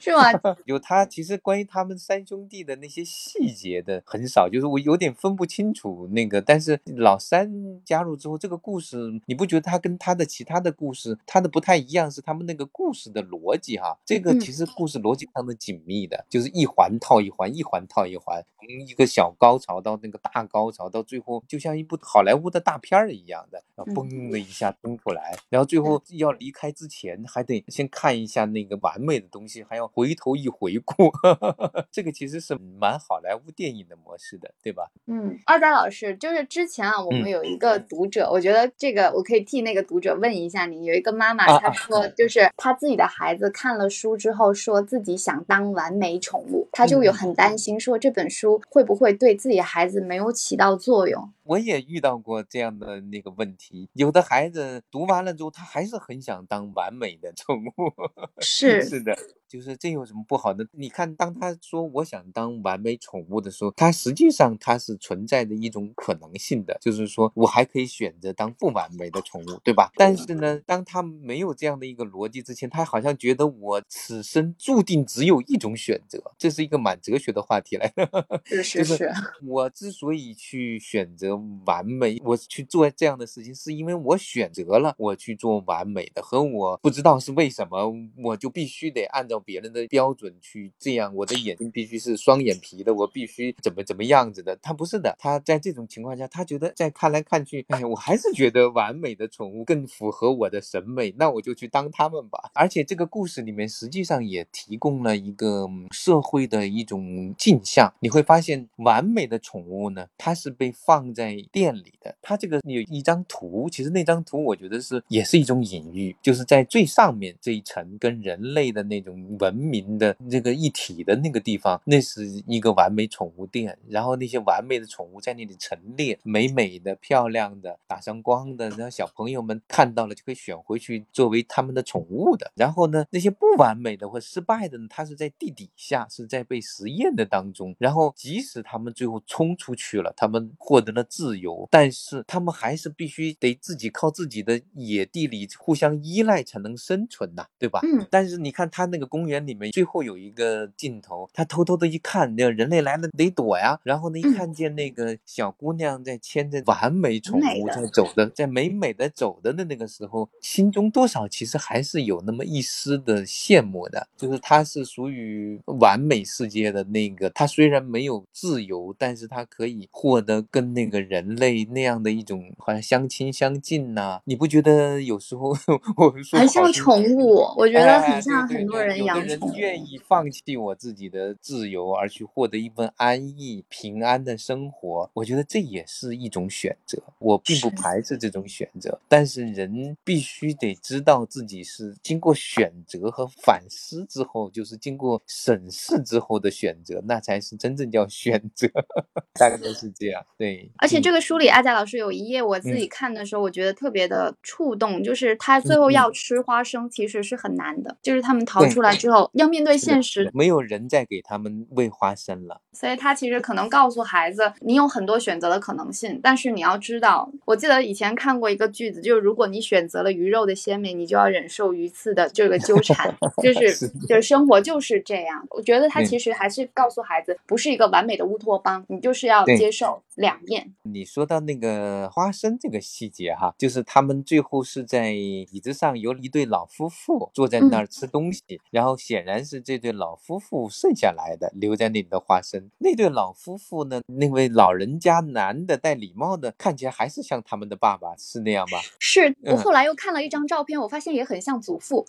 [0.00, 0.22] 是吗？
[0.64, 6.40] 有他其实关于他们三兄弟的那些细节的很少，就是我有点分不清楚那个。
[6.40, 7.50] 但是老三
[7.84, 12.10] 加入之后，这个故事你不觉得他跟他的其他的故事他的不太一样？
[12.14, 23.62] 是他们那个故事的逻辑哈，这个其实故事逻辑非常的紧密的，就是一环套一环，一环套一环，从一个小高潮到那个大高潮，到最后就像一部好莱坞的大片儿一样的，
[23.92, 31.10] 嘣的一下冲出来，然后最后 要离开之前还得先看一下那个完美的东西，还要回头一回顾，
[31.90, 34.90] 这个其实是蛮好莱坞电影的模式的，对吧？
[35.06, 51.32] 嗯，二仔老师，就是之前啊，我们有一个读者，我觉得这个我可以替那个读者问一下你，有一个妈妈她说，就是她自己的孩子看了书之后，说自己想当完美宠物，她就有很担心，说这本书会不会对自己孩子没有起到作用。
[51.42, 57.92] 我也遇到过这样的那个问题，有的孩子读完了之后，他还是很想当完美的宠物。
[58.40, 59.16] 是是的，
[59.54, 60.66] 就是这有什么不好的？
[60.72, 69.92] 你看，当他说我想当完美宠物的时候，他实际上他是存在着一种可能性的，就是说我还可以选择当不完美的宠物，对吧？
[69.96, 78.40] 但是呢，当他没有这样的一个逻辑之前，他好像觉得我此生注定只有一种选择，这是一个蛮哲学的话题来的。
[78.44, 79.12] 是 是是，
[79.46, 81.34] 我之所以去选择。
[81.66, 87.92] 完美，我去做这样的事情，是因为我选择了我去做完美的，和我不知道是为什么，
[88.22, 94.56] 我就必须得按照别人的标准去这样，我的眼睛必须是双眼皮的，我必须怎么怎么样子的。
[94.56, 102.50] 他不是的，他在这种情况下，他觉得在看来看去，哎，我还是觉得完美的宠物更符合我的审美，那我就去当他们吧。
[102.54, 111.34] 而且这个故事里面实际上也提供了一个社会的一种镜像，你会发现完美的宠物呢，它是被放在。
[111.52, 132.52] 店里的，它这个有一张图，其实那张图我觉得是也是一种隐喻，就是在最上面这一层跟人类的那种文明的这个一体的那个地方，那是一个完美宠物店，然后那些完美的宠物在那里陈列，美美的、漂亮的、打上光的，然后小朋友们看到了就可以选回去作为他们的宠物的。
[132.56, 137.74] 然后呢，那些不完美的或失败的呢，它是在地底下，是在被实验的当中。
[137.78, 141.04] 然后即使他们最后冲出去了，他们获得了。
[141.14, 147.78] 自由，但是他们还是必须得自己靠自己的野地里互相依赖才能生存呐，对吧？
[147.84, 148.04] 嗯。
[148.10, 153.78] 但是你看他那个公园里面，最后有一个镜头，他偷偷的一看，那人类来了得躲呀。
[153.84, 164.08] 然后呢，一看见那个小姑娘在牵着完美宠物在走的，在美美的走的的那个时候，心中多少其实还是有那么一丝的羡慕的。
[164.16, 171.04] 就是他是属于完美世界的那个，他虽然没有自由，但是他可以获得跟那个。
[171.04, 175.50] 人类那样的一种好像相亲相近呐，你不觉得有时候
[175.96, 177.44] 我说很像宠物？
[177.58, 179.52] 我觉得很像很多人养宠物。
[179.52, 187.00] 人愿意放弃我自己的自由而去获得一份安逸平安的生活，我觉得这也是一种选择。
[187.20, 198.66] 我并不排斥这种选择，但是人必须得知道自己是经过选择和反思之后，就是经过审视之后的选择，那才是真正叫选择。
[199.38, 201.04] 大概都是这样，对，而且。
[201.04, 212.60] 这个书里，阿佳老师有一页，我自己看的时候，我觉得特别的触动，就是他最后要吃花生，其实是很难的，就是他们逃出来之后要面对现实，没有人再给他们喂花生了。
[212.72, 225.46] 所以他其实可能告诉孩子，你有很多选择的可能性，但是你要知道，我记得以前看过一个句子，就是如果你选择了鱼肉的鲜美，你就要忍受鱼刺的这个纠缠， 就是 就是生活就是这样。
[225.50, 230.74] 我觉得他其实还是告诉孩子，不是一个完美的乌托邦，你就是要接受两面。
[230.82, 242.70] 你说到那个花生这个细节哈，就是他们最后是在椅子上有一对老夫妇坐在那儿吃东西，然后显然是这对老夫妇剩下来的留在那里的花生。
[242.78, 244.00] 那对老夫妇呢？
[244.06, 248.78] 那位老人家男的戴礼帽的，看起来还是像他们的爸爸，是那样吗？
[248.98, 252.06] 是我后来又看了一张照片，我发现也很像祖父。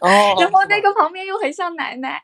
[0.00, 0.08] 哦。
[0.40, 2.22] 然后那个旁边又很像奶奶。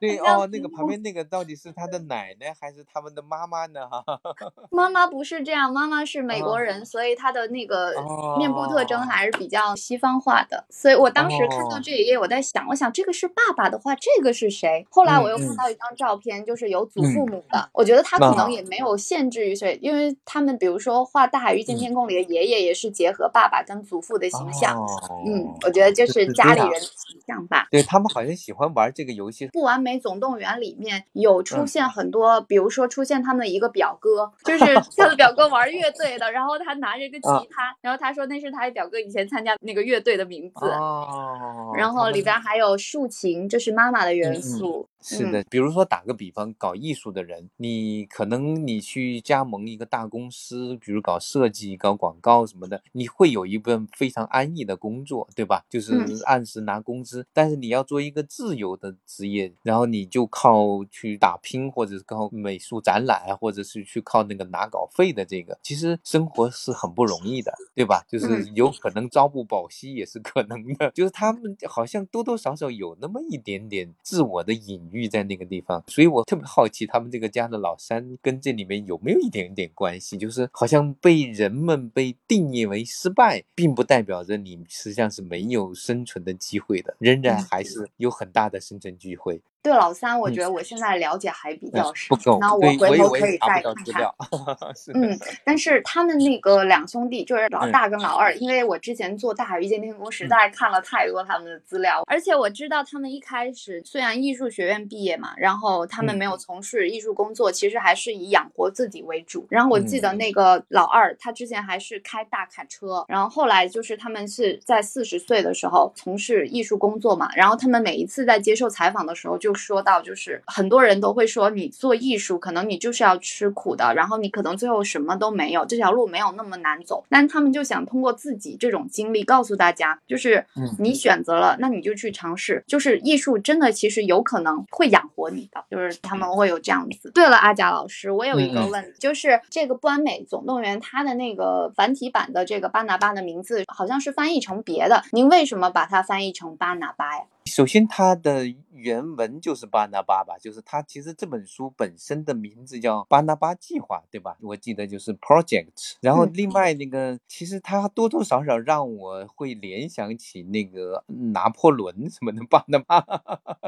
[0.00, 3.88] 对哦，那个旁边那个到底是他的奶奶还是他们的妈妈呢？
[3.88, 4.04] 哈，
[4.70, 7.92] 妈妈不是这样，妈妈是美国哦人，所以她的那个
[8.38, 10.64] 面部特征还是比较西方化的。
[10.70, 14.86] 所以我当时看到哦这一页，我在想，我想这个是爸爸的话，这个是谁？
[14.90, 17.68] 后来我又嗯看到一张照片，就是有祖父母的。
[17.72, 24.78] 我觉得他可啊能也没有限制于谁，因为他们比如说画《大海遇见天空》里的爷爷，也是结合爸爸跟祖父的形象。
[24.78, 24.86] 哦
[25.26, 27.66] 嗯，我觉得这是家里人的形象吧。
[27.70, 29.46] 对他们好像喜欢玩这个游戏。
[29.48, 40.66] 不完美总动员里面有出嗯现很多，比如说出现他们的一个表哥，就是 他的表哥玩乐队的，然后他拿着一个吉啊他，然后他说那是他表哥以前参加那个乐队的名字。
[40.66, 44.88] 哦，然后里边还有竖琴，这是妈妈的元素。
[45.02, 55.64] 是的，比如说打个比方，搞艺术的人，你可能你去加盟一个大公司，比如搞设计、搞广告什么的，你会有一份非常安逸的工作，对吧？
[55.68, 57.26] 就是嗯按时拿工资。
[57.32, 68.04] 但是你要做一个自由的职业，然后你就靠去打拼，或者是靠美术展览，或者是去靠那个拿稿费的这个，其实生活是很不容易的，对吧？
[68.08, 89.40] 就是嗯有可能朝不保夕也是可能的，就是他们好像多多少少有那么一点点自我的隐喻在那个地方，所以我特别好奇他们这个家的老三跟这里面有没有一点点关系，就是好像被人们被定义为失败，并不代表着你实际上是没有生存的机会的，仍然嗯还是有很大的生存机会。
[89.62, 94.14] 对老三，我嗯觉得我现在了解还比嗯较少不，够，那我，回头可以再看看。
[94.94, 109.46] 嗯，但是他们那个两兄弟，就是老嗯大跟老二，因为我之前做《大海遇见天空》，实在看了太多他们的资料，而且我知道他们一开始虽然艺术学院毕业嘛，然后他们嗯没有从事艺术工作，其实还是以养活自己为主。
[109.48, 127.04] 然后我记嗯得那个老二，他之前还是开大卡车，然后后来就是他们是在四十岁的时候从事艺术工作嘛，然后他们每一次在接受采访的时候就说到，就是很多人都会说你做艺术，可能你就是要吃苦的，然后你可能最后什么都没有，这条路没有那么难走。
[127.08, 137.10] 但他们就想通过自己这种经历告诉大家，就是嗯你选择了，那你就去尝试，就是艺术真的其实有可能会养活你的，就是他们会有这样子。
[137.10, 147.24] 对了，阿贾老师，我有一个问题，就是这个不完美总动员它的那个繁体版的这个巴拿巴的名字好像是翻译成别的，您为什么把它翻译成巴拿巴呀？
[147.46, 154.36] 首先，它的原文就是巴拿巴吧，就是它其实这本书本身的名字叫《巴拿巴计划》，对吧？
[154.40, 155.96] 我记得就是 Project。
[156.00, 163.00] 然后嗯另外那个，其实它多多少少让我会联想起那个拿破仑什么的巴拿巴，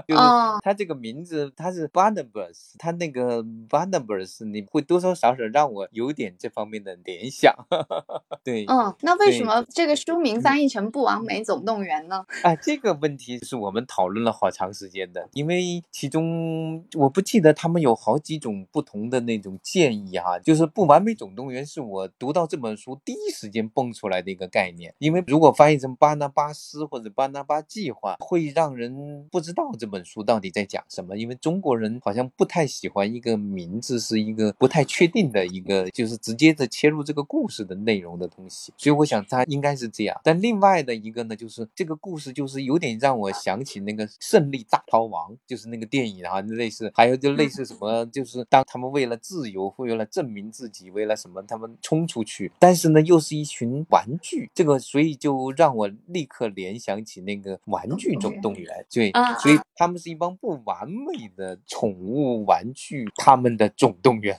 [0.09, 7.55] 就是哦它这个名字它是 Barnabas，它那个 Barnabas 你会多多少少让我有点这方面的联想，
[8.43, 8.65] 对。
[8.67, 12.25] 嗯，那为什么这个书名翻译成《不完美总动员》呢？
[12.43, 40.21] 啊，这个问题是我我们讨论了好长时间的，因为其中我不记得他们有好几种不同的那种建议哈、就是不完美总动员是我读到这本书第一时间蹦出来的一个概念，因为如果翻译成巴拿巴斯或者巴拿巴计划，会让人不知道这本书到底在讲什么，因为中国人好像不太喜欢一个名字是一个不太确定的一个，就是直接的切入这个故事的内容的东西，所以我想它应该是这样。
[40.23, 64.39] 但另外的一个呢，就是这个故事就是有点让我想起那个《胜利大逃亡》，就是那个电影啊，类似，还有就类似什么，就是当他们为了自由，为了证明自己，为了什么，他们冲出去，但是呢，又是一群玩具，这个所以就让我立刻联想起那个《玩具总动员》，对，啊所以他们是一帮不完美的宠物玩具，他们的总动员。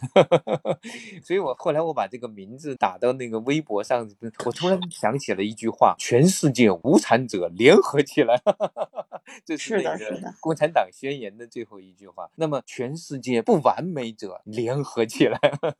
[1.23, 4.09] 所以我后来我把这个名字打到那个微博上，
[4.45, 8.41] 我突然想起了一句话：全世界无产者联合起来。
[9.45, 12.29] 这是的那个是的共产党宣言的最后一句话。
[12.35, 15.39] 那么全世界不完美者联合起来，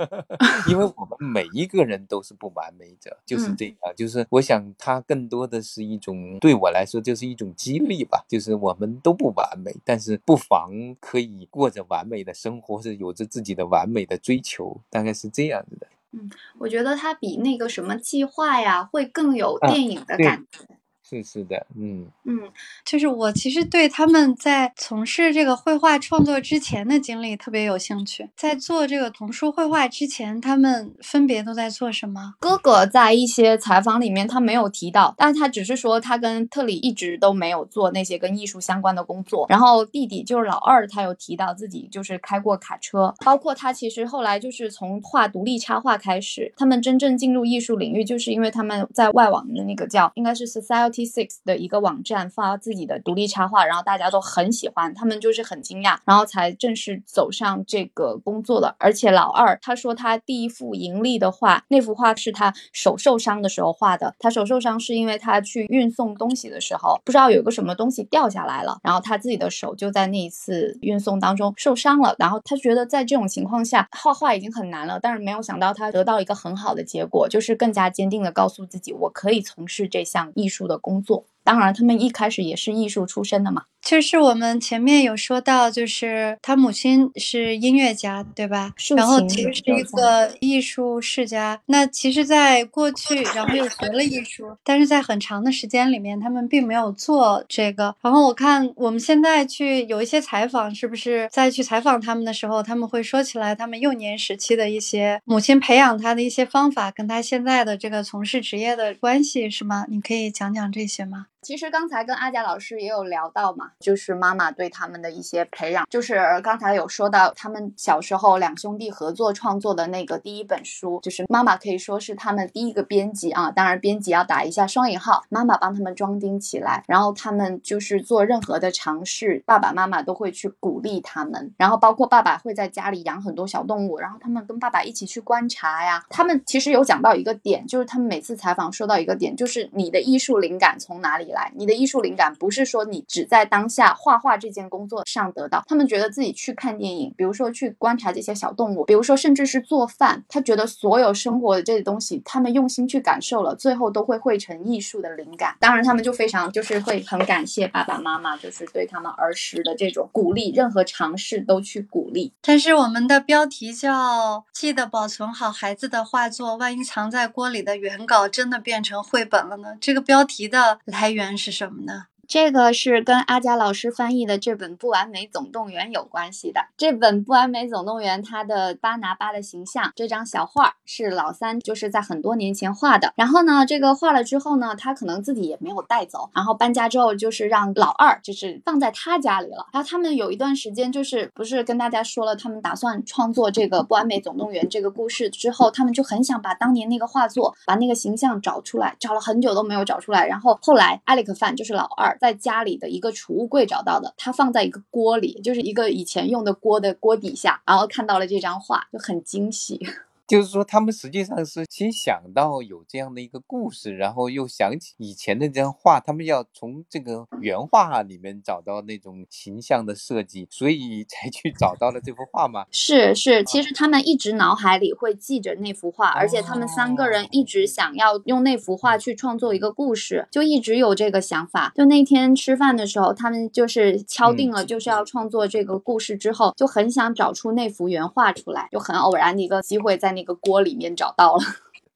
[0.70, 3.76] 因为我们每一个人都是不完美者，就是嗯这样。
[3.96, 15.88] 就是我想它更多的是一种对我来说就是一种激励吧，就是我们都不完美，但是不妨可以过着完美的生活，或者有着自己的完美的追求，大概是这样子的。
[16.18, 20.66] 嗯我觉得它比那个什么计划呀，会更有啊电影的感觉。
[21.08, 22.39] 是是的，嗯嗯
[22.84, 28.28] 就是我其实对他们在从事这个绘画创作之前的经历特别有兴趣。
[28.36, 32.34] 在做这个童书绘画之前，他们分别都在做什么？
[32.39, 39.45] 哥哥在一些采访里面他没有提到，但是他只是说他跟特里一直都没有做那些跟艺术相关的工作。
[39.47, 58.76] 然后弟弟就是老二，他有提到自己就是开过卡车，包括他其实后来就是从画独立插画开始，他们真正进入艺术领域，就是因为他们在外网的那个叫应该是 Society t six 的一个网站发自己的独立插画，然后大家都很喜欢，他们就是很惊讶，然后才正式走上这个工作的。
[58.80, 64.16] 而且老二他说他第一幅盈利的画，那幅画是他手受伤的时候画的。
[64.20, 72.16] 他手受伤是因为他去运送东西的时候，不知道有个什么东西掉下来了，然后他自己的手就在那一次运送当中受伤了。
[72.18, 81.26] 然后他觉得在这种情况下画画已经很难了，但是没有想到他得到一个很好的结果，就是更加坚定的告诉自己，我可以从事这项艺术的工作。
[81.46, 83.64] 当然，他们一开始也是艺术出身的嘛。
[83.82, 88.74] 就是我们前面有说到，就是他母亲是音乐家，对吧？
[88.98, 91.62] 然后其实是一个艺术世家。
[91.68, 97.96] 那其实，在过去，然后又学了艺术，但是在很长的时间里面，他们并没有做这个。
[98.02, 109.86] 然后我看我们现在去有一些采访，是不是在去采访他们的时候，他们会说起来他们幼年时期的一些母亲培养他的一些方法，跟他现在的这个从事职业的关系，是吗？
[109.88, 111.28] 你可以讲讲这些吗？
[111.46, 141.52] 其实刚才跟阿贾老师也有聊到嘛，就是妈妈对他们的一些培养，就是刚才有说到他们小时候两兄弟合作创作的那个第一本书，就是妈妈可以说是他们第一个编辑啊，当然编辑要打一下双引号，妈妈帮他们装订起来，然后他们就是做任何的尝试，爸爸妈妈都会去鼓励他们，然后包括爸爸会在家里养很多小动物，然后他们跟爸爸一起去观察呀，他们其实有讲到一个点，就是他们每次采访说到一个点，就是你的艺术灵感从哪里来？
[141.56, 155.58] 你的艺术灵感不是说你只在当下画画这件工作上得到，他们觉得自己去看电影，比如说去观察这些小动物，比如说甚至是做饭，他觉得所有生活的这些东西，他们用心去感受了，最后都会汇成艺术的灵感。
[155.60, 162.34] 当然，他们就非常就是会很感谢爸爸妈妈，就是对他们儿时的这种鼓励，任何尝试都去鼓励。
[162.42, 171.72] 但是我们的标题叫“记得保存好孩子的画作，万一藏在锅里的原稿真的变成绘本了呢？”这个标题的来源是什么？
[171.72, 172.08] 什么呢？
[172.28, 176.62] 这个是跟阿佳老师翻译的这本《不完美总动员》有关系的。
[176.76, 183.14] 这本《不完美总动员》，它的巴拿巴的形象，这张小画是老三就是在很多年前画的。
[183.16, 186.30] 然后呢，这个画了之后呢，他可能自己也没有带走。
[186.34, 189.68] 然后搬家之后，就是让老二就是放在他家里了。
[189.72, 200.26] 然后他们有一段时间就是不是跟大家说了，他们打算创作这个《不完美总动员》这个故事之后，他们就很想把当年那个画作，把那个形象找出来，找了很久都没有找出来。
[200.26, 202.14] 然后后来艾利克范就是老二。
[202.20, 209.80] 在家里的一个储物柜找到的，它放在一个锅里，就是一个以前用的锅的锅底下，然后看到了这张画，就很惊喜。
[210.28, 222.66] 就是说，他们实际上是先想到有这样的一个故事，然后又想起以前的这张画，他们要从这个原画里面找到那种形象的设计，所以才去找到了这幅画吗？
[222.72, 231.72] 是是，其实他们一直脑海里会记着那幅画，而且他们三个人一直想要用那幅画去创作一个故事，就一直有这个想法。
[231.76, 240.14] 就那天吃饭的时候，他们就是敲定了就是要创作这个故事之后，就很想找出那幅原画出来，就很偶然的一个机会在。
[240.16, 241.43] 那个锅里面找到了。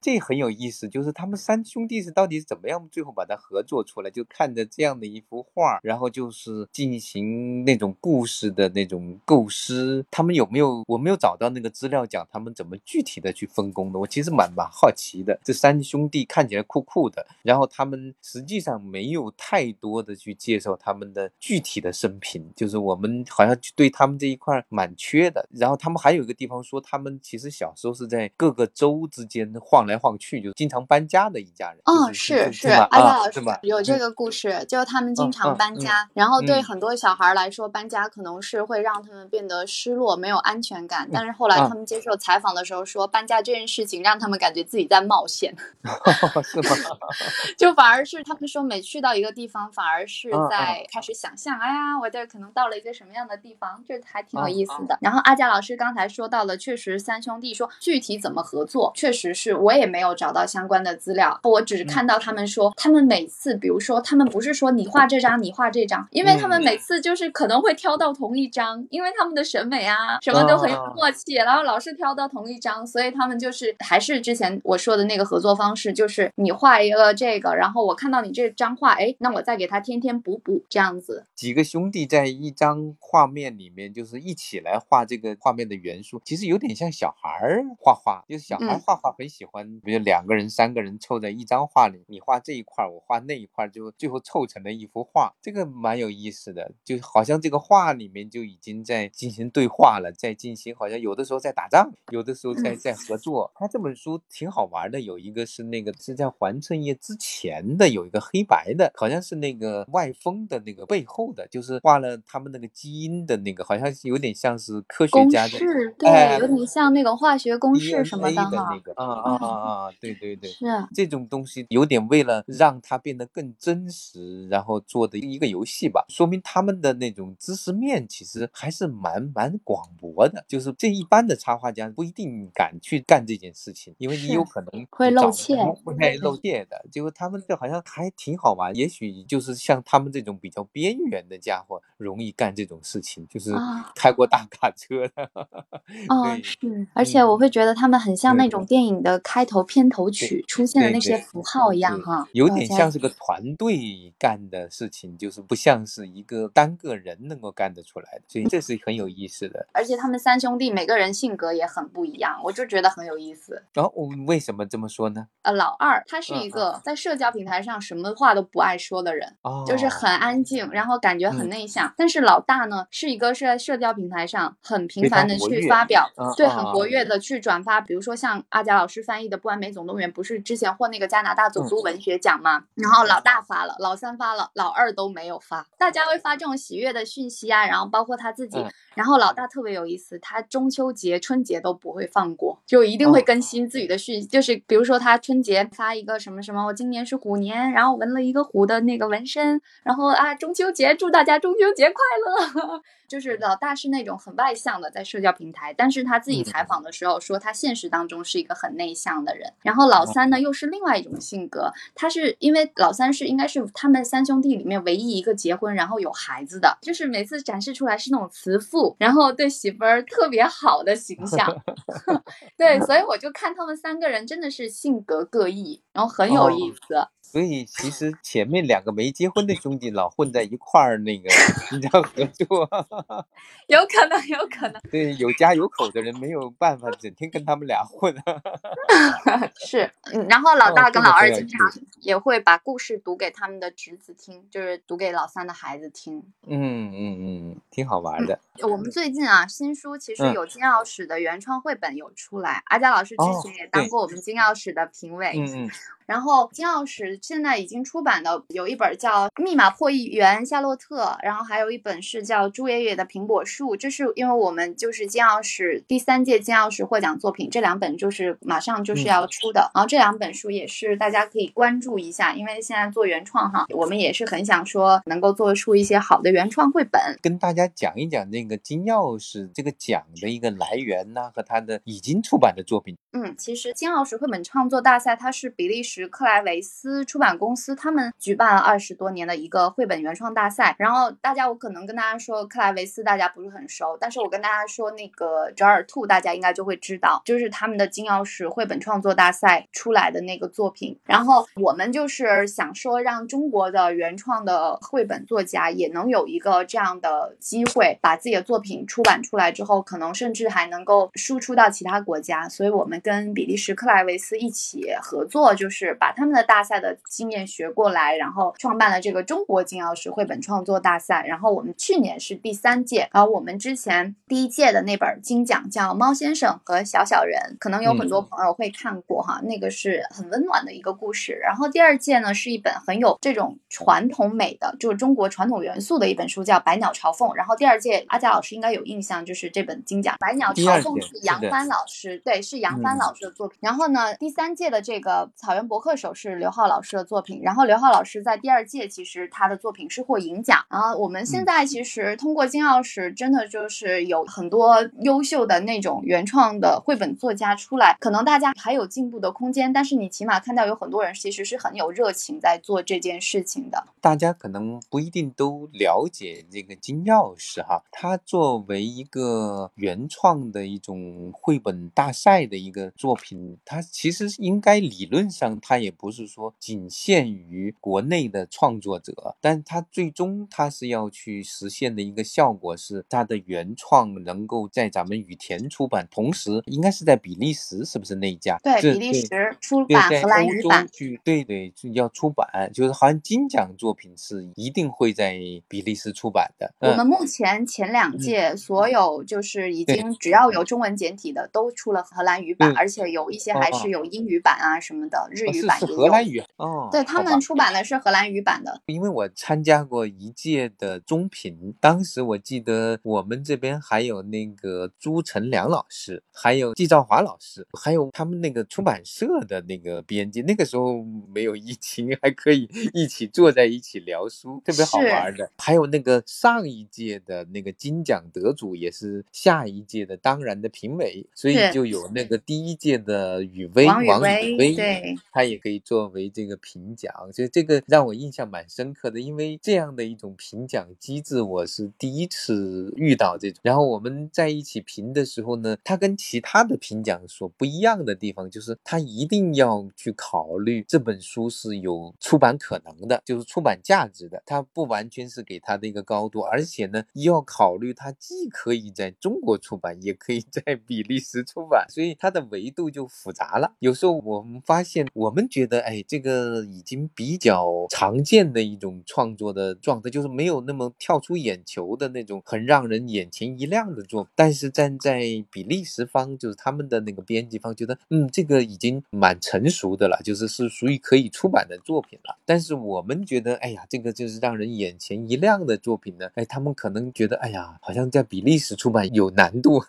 [0.02, 4.10] 这很有意思，就是他们三兄弟是到底是怎么样最后把它合作出来？
[4.10, 10.06] 就看着这样的一幅画，然后就是进行那种故事的那种构思。
[10.10, 10.84] 他们有没有？
[10.88, 14.00] 我没有找到那个资料讲他们怎么具体的去分工的。
[14.00, 15.38] 我其实蛮蛮好奇的。
[15.44, 25.46] 这三兄弟看起来酷酷的，然后他们实际上没有太多的去介绍他们的具体的生平，就是我们好像对他们这一块蛮缺的。
[25.52, 29.89] 然后他们还有一个地方说，他们其实小时候是在各个州之间晃。
[29.90, 31.80] 来晃去就经常搬家的一家人。
[31.86, 41.10] 嗯，是是，阿佳老师有这个故事，就他们经常搬家，然后对很多小孩来说，搬家可能是会让他们变得失落、没有安全感。
[41.12, 45.54] 但是后来他们接受采访的时候说，搬家这件事情让他们感觉自己在冒险。
[46.44, 46.76] 是吗？
[47.58, 54.98] 就反而是他们说，每去到一个地方，反而是在开始想象，哎呀，我这可能到了一个什么样的地方，这还挺有意思的。
[55.02, 59.79] 然后阿佳老师刚才说到了，确实三兄弟说具体怎么合作，确实是我也。
[59.80, 81.26] 也没有找到相关的资料，我只是看到他们说，他们每次，比如说，他们不是说你画这张，你画这张，因为他们每次就是可能会挑到同一张，因为他们的审美啊什么都很有默契，然后老是挑到同一张，所以他们就是还是之前我说的那个合作方式，就是你画一个这个，然后我看到你这张画，哎，那我再给他添添补补这样子。
[81.36, 89.69] 几个兄弟在一张画面里面，就是一起来画这个画面的元素，其实有点像小孩儿画画，就是小孩画画很喜欢。
[89.70, 103.52] 们比如两个人、三个人凑在一张画里，你画这一块，我画那一块，就最后凑成了一幅画，这个蛮有意思的，就好像这个画里面就已经在进行对话了，在进行好像有的时候在打仗，有的时候在 在合作。
[103.56, 115.50] 他这本书挺好玩的，有一个是那个是在环衬页之前的，有一个黑白的，好像是那个外封的那个背后的，就是画了他们那个基因的那个，好像有点像是科学家的。
[115.50, 118.80] 式哎对，有点像那个化学公式什么的的哈那。
[118.80, 119.92] 个啊啊啊啊！
[120.00, 130.44] 对对对，是啊这种东西有点为了让它变得更真实，然后做的一个游戏吧，说明他们的那种知识面其实还是蛮蛮广博的。
[130.48, 136.86] 就是这一般的插画家不一定敢去干这件事情，因为你有可能会找露怯会太露怯的。
[136.92, 145.30] 结果他们这好像还挺好玩，也许就是像他们这种比较边缘的家伙，容易干这种事情，就是啊开过大卡车的。
[146.10, 159.68] 哦，对是，而且我会觉得他们很像那种电影的开头、片头曲出现的那些符号一样哈，有点像是个团队干的事情，就是不像是一个单个人能够干得出来的，所以这是很有意思的。
[159.74, 163.64] 而且他们三兄弟每个人性格也很不一样，我就觉得很有意思。
[163.74, 165.28] 然后我们为什么这么说呢？
[165.42, 171.92] 呃，老二他是嗯一个在社交平台上什么话都不爱说的人，哦，就是很安静，然后感觉很嗯内向。
[171.98, 182.64] 但是老大呢，是一个是在社交平台上很频繁的去发表，对，很活跃的去转发，比如说像阿贾老师翻译的《不完美总动员》，不是之前获那个加拿大总嗯督文学奖吗？
[182.76, 185.66] 然后老大发了，老三发了，老二都没有发。
[185.78, 202.82] 大家会发这种喜悦的讯息啊，然后包括他自己，嗯然后老大特别有意思，他中秋节、春节都不会放过，就一定会哦更新自己的讯息，就是比如说他春节发一个什么什么，我今年是虎年，然后纹了一个虎的那个纹身，然后啊中秋节祝大家中秋节快乐。
[203.10, 209.52] 就是老大是那种很外向的，在社交平台，但是他自己采访的时候说，他现实当中是一个很内向的人。
[209.64, 221.62] 然后老三呢，又是另外一种性格，他是因为老三是应该是他们三兄弟里面唯一一个结婚然后有孩子的，就是每次展示出来是那种慈父，然后对媳妇儿特别好的形象。
[222.56, 227.08] 对，所以我就看他们三个人真的是性格各异，然后很有意思。
[227.32, 231.30] 所以其实前面两个没结婚的兄弟老混在一块儿，那个
[231.70, 232.68] 经常合作。
[233.68, 238.16] 有可能，有可能对，有家有口的人没有办法整天跟他们俩混。
[239.64, 239.92] 是。
[240.12, 241.60] 嗯，然后老大跟老二经常
[242.02, 246.24] 也会把故事读给他们的侄子听，就是读给老三的孩子听。
[246.48, 248.40] 嗯嗯嗯，挺好玩的。
[248.64, 255.34] 我们最近啊，新书其实嗯有金钥匙的原创绘本有出来，阿佳老师之哦前也当过我们金钥匙的评委。
[255.36, 255.70] 嗯嗯
[256.10, 263.76] 然后金钥匙现在已经出版的有一本叫《密码破译员夏洛特》，然后还有一本是叫朱爷爷的苹果树。
[263.78, 269.70] 这是因为我们就是金钥匙第三届金钥匙获奖作品，这两本就是马上就是要出的。
[269.76, 277.00] 然后这两本书也是大家可以关注一下，因为现在做原创哈，我们也是很想说能够做出一些好的原创绘本。
[277.22, 282.98] 跟大家讲一讲那个个金钥匙这个奖的一个来源呢、和它的已经出版的作品。
[283.14, 290.76] 嗯，其实金钥匙绘本创作大赛，它是比利时克莱维斯出版公司他们举办了二十多年的一个绘本原创大赛。
[290.78, 301.00] 然后大家，我可能跟大家说克莱维斯大家不是很熟，但是我跟大家说那个折耳兔，大家应该就会知道，就是他们的金钥匙绘本创作大赛出来的那个作品。
[301.06, 312.48] 然后我们就是想说，让中国的原创的绘本作家也能有一个这样的机会，把自己的作品出版出来之后，可能甚至还能够输出到其他国家。
[312.48, 321.26] 所以我们跟比利时克莱维斯一起合作，就是把他们的大赛的经验学过来，然后创办了这个中国金钥匙绘本创作大赛。
[321.28, 331.34] 然后我们去年是第三届，然后我们之前第一届的那本金奖叫《猫先生和小小人》，可能有很多朋友会看过哈，那个是很温暖的一个故事。
[331.34, 337.30] 然后第二届呢是一本很有这种传统美的，就是中国传统元素的一本书，叫《百鸟朝凤》。
[337.34, 343.58] 然后第二届阿佳老师应该有印象，就是这本金奖《百鸟朝凤》是杨帆老师，对，是杨帆嗯老师的作品。
[343.62, 347.42] 然后呢，第三届的这个草原博客手是刘浩老师的作品。
[347.42, 350.64] 然后刘浩老师在第二届其实他的作品是获银奖。
[350.70, 363.86] 然后我们现嗯在其实通过金钥匙，真的就是有很多优秀的那种原创的绘本作家出来，可能大家还有进步的空间，但是你起码看到有很多人其实是很有热情在做这件事情的。
[364.02, 388.58] 大家可能不一定都了解这个金钥匙哈，它它作为一个原创的一种绘本大赛的一个作品，它其实应该理论上它也不是说仅限于国内的创作者，但它最终它是要去实现的一个效果是它的原创能够在咱们羽田出版，同时应该是在比利时，是不是那一家？
[388.64, 390.92] 对，比利时出，版在荷兰语版欧洲。
[390.92, 396.74] 去，对对，要出版，就是好像金奖作品是一定会在比利时出版的。
[396.80, 405.98] 嗯我们目前前两届所有就是已经只要有中文简体的都出了荷兰语版，嗯而且有一些还是有英语版啊什么的，日语版也有。
[405.98, 420.42] 荷兰语哦，对他们出版的是荷兰语版的，因为我参加过一届的中评，当时我记得我们这边还有那个朱晨良老师，还有季兆华老师，还有他们那个出版社的那个编辑。
[420.44, 425.52] 那个时候没有疫情， 还可以一起坐在一起聊书，特别好玩的。
[425.58, 439.20] 还有那个上一届的那个金奖得主，也是下一届的当然的评委，所以就有那个第一届的雨薇王王雨薇薇，对它也可以作为这个评奖，所以这个让我印象蛮深刻的。
[439.20, 443.60] 因为这样的一种评奖机制，我是第一次遇到这种。
[443.64, 454.44] 然后我们在一起评的时候呢，它跟其他的评奖所不一样的地方，就是它一定要去考虑这本书是有出版可能的，就是出版价值的。
[454.46, 463.74] 它不完全是给它的一个高度，而且呢，要考虑它既可以在中国出版，也可以在比利时出版，所以它的维度就复杂了。
[463.80, 474.32] 有时候我们发现，我们觉得，哎，这个已经比较常见的一种创作的状态，就是没有那么跳出眼球的那种很让人眼前一亮的作品。
[474.36, 475.22] 但是站在
[475.52, 482.38] 比利时方，就是他们的那个编辑方，觉得，嗯，这个已经蛮成熟的了，就是是属于可以出版的作品了。
[482.46, 489.82] 但是我们觉得，哎呀，这个就是让人眼前一亮的作品呢，哎，他们可能觉得，哎呀，好像在比利时出版有难度。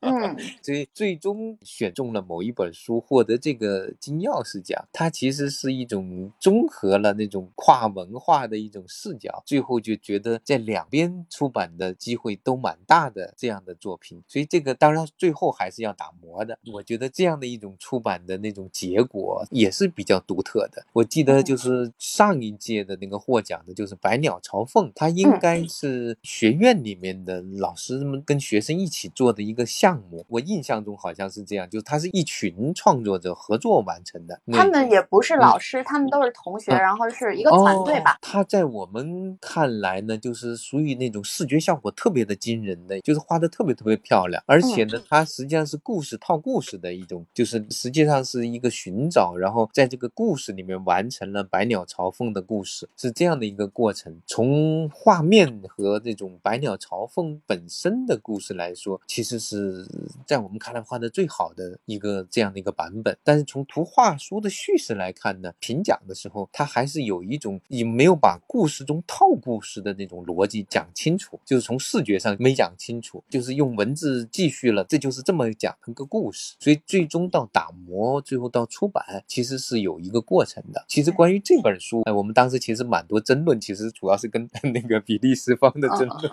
[0.00, 4.86] 嗯， 所以最终选中了某一本书，获得这个金钥匙奖。
[4.92, 14.22] 它其实是一种综合了那种跨文化的一种视角，最后就觉得在两边出版的机会都蛮大的这样的作品。
[14.26, 16.58] 所以这个当然最后还是要打磨的。
[16.72, 20.84] 我觉得这样的一种出版的那种结果也是比较独特的。
[20.92, 30.24] 我记得就是上一届的那个获奖的就是百鸟朝凤，它应嗯该是学院里面的老师们跟学生一起做的一个项目。
[30.28, 34.40] 我印象中好像是这样，就是它是一群创作者合作完成的。
[34.52, 38.18] 他们也不是老师，他们都是同学，嗯然后是一个团队吧哦。。
[38.22, 54.20] 它在我们看来呢，就是属于那种视觉效果特别的惊人的，就是画的特别特别漂亮，而且嗯呢，它实际上是故事套故事的一种，就是实际上是一个寻找，然后在这个故事里面完成了百鸟朝凤的故事，是这样的一个过程。
[54.26, 59.86] 从画面和这种百鸟朝毛凤本身的故事来说，其实是
[60.26, 63.16] 在我们看来画的最好的一个这样的一个版本。
[63.22, 76.56] 但是从图画书的叙事来看呢，评讲的时候，它还是有一种你没有把故事中套故事的那种逻辑讲清楚，就是从视觉上没讲清楚，就是用文字继续了，这就是这么讲一个故事。
[76.58, 80.84] 所以最终到打磨，最后到出版，其实是有一个过程的。
[80.88, 86.32] 其实关于这本书，哎，我们当时其实蛮多争论，其实主要是跟 那个比利时方的争论。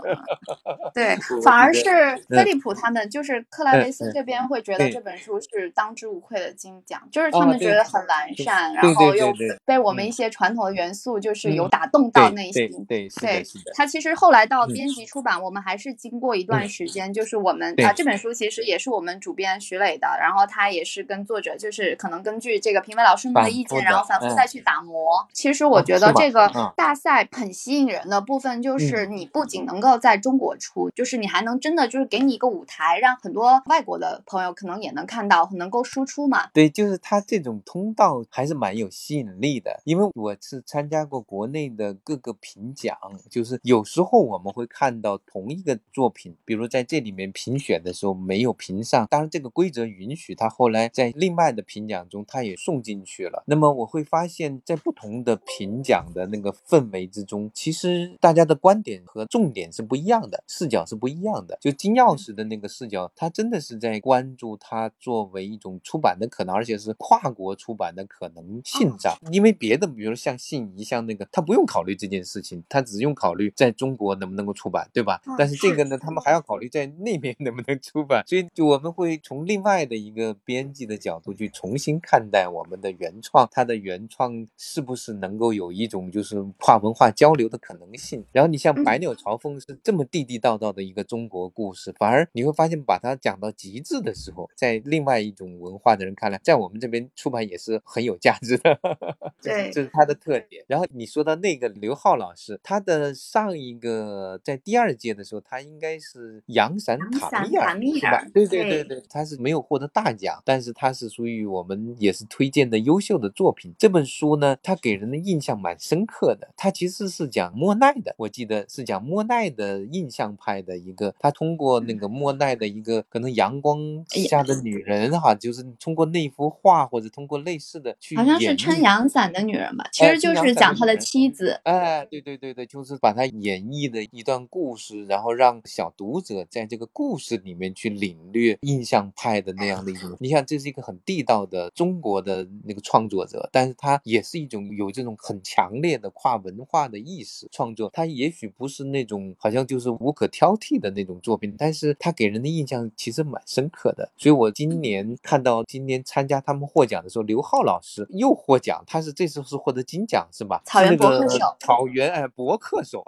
[0.93, 9.34] 对，反而是得飞利浦他们，就是克莱维斯这边会觉得这本书是当之无愧的金奖，就是哦他们觉得很完善，然后又
[9.66, 12.70] 被我们嗯一些传统的元素就是有嗯打动到内心。
[12.88, 13.72] 对对，是对的，是的。
[13.76, 25.28] 它其实后来到嗯编辑出版，我们还是经过一段时间，就是我们啊这本书其实也是我们主编徐磊的，然后他也是跟作者就是可能根据这个评委老师们的意见，然后反复嗯再去打磨。
[25.34, 36.47] 其实我哦觉得这个嗯大赛很吸引人的部分就是你不仅能够在中国出，就是你还能真的就是给你一个舞台，让很多外国的朋友可能也能看到，能够输出嘛。
[36.53, 42.97] 对，就是它这种通道还是蛮有吸引力的，因为我是参加过国内的各个评奖，
[43.29, 53.43] 就是有时候我们会看到同一个作品，比如在这里面评选的时候没有评上，当然这个规则允许，他后来在另外的评奖中他也送进去了。
[53.47, 61.57] 那么我会发现，在不同的评奖的那个氛围之中，其实大家的观点和重点是不一样的，视角是不一样的。
[61.61, 69.15] 就金钥匙的那个视角，他真的是在关注它作为一种出版的可能，而且是跨国出版的可能性上。
[69.32, 75.36] 因为别的，比如像信宜，像那个，他不用考虑这件事情，他只用考虑在中国能不能够出版，对吧嗯？
[75.38, 88.23] 但是这个呢，他们还要考虑在那边能不能出版，所以就我们会从另外的一个编辑的角度去重新看待我们的原创，它的原创是不是能够有一种就是跨文化交流的可能性。
[88.32, 98.80] 然后你像嗯百鸟朝凤是这么地地道道的一个中国故事，反而你会发现把它讲到极致的时候，在另外一种文化的人看来，在我们这边出版也是很有价值的。
[99.43, 100.63] 对，这是它的特点。
[100.70, 108.26] 然后你说到那个刘浩老师，他的上一个在第二届的时候，他应该是阳伞卡米尔，是吧？
[108.34, 113.76] 对对对对，他是没有获得大奖，但是他是属于我们也是推荐的优秀的作品。
[113.78, 116.53] 这本书呢，他给人的印象蛮深刻的。
[116.55, 131.60] 他其实是讲莫奈的，我记得是讲莫奈的印象派的一个，他通过那个莫奈的一个可能阳光下的女人哈，就是通过那幅画或者通过类似的去，好像是撑阳伞的女人吧，其实就是讲他的妻子。
[131.64, 140.16] 哎，对对对对，就是把他演绎的一段故事，然后让小读者在这个故事里面去领略印象派的那样的一种。
[140.20, 147.89] 你看，这是一个很地道的中国的那个创作者，但是他也是一种有这种很强烈的跨文化的意识创作。
[147.93, 154.10] 他也许不是那种好像就是无可挑剔的那种作品，但是他给人的印象其实蛮深刻的。
[154.18, 160.62] 所以我今年看到今年参加他们获奖的时候，刘浩老师又获奖，他是这次是获得金奖是吧？
[160.66, 163.04] 草原博客手，草原哎博客手，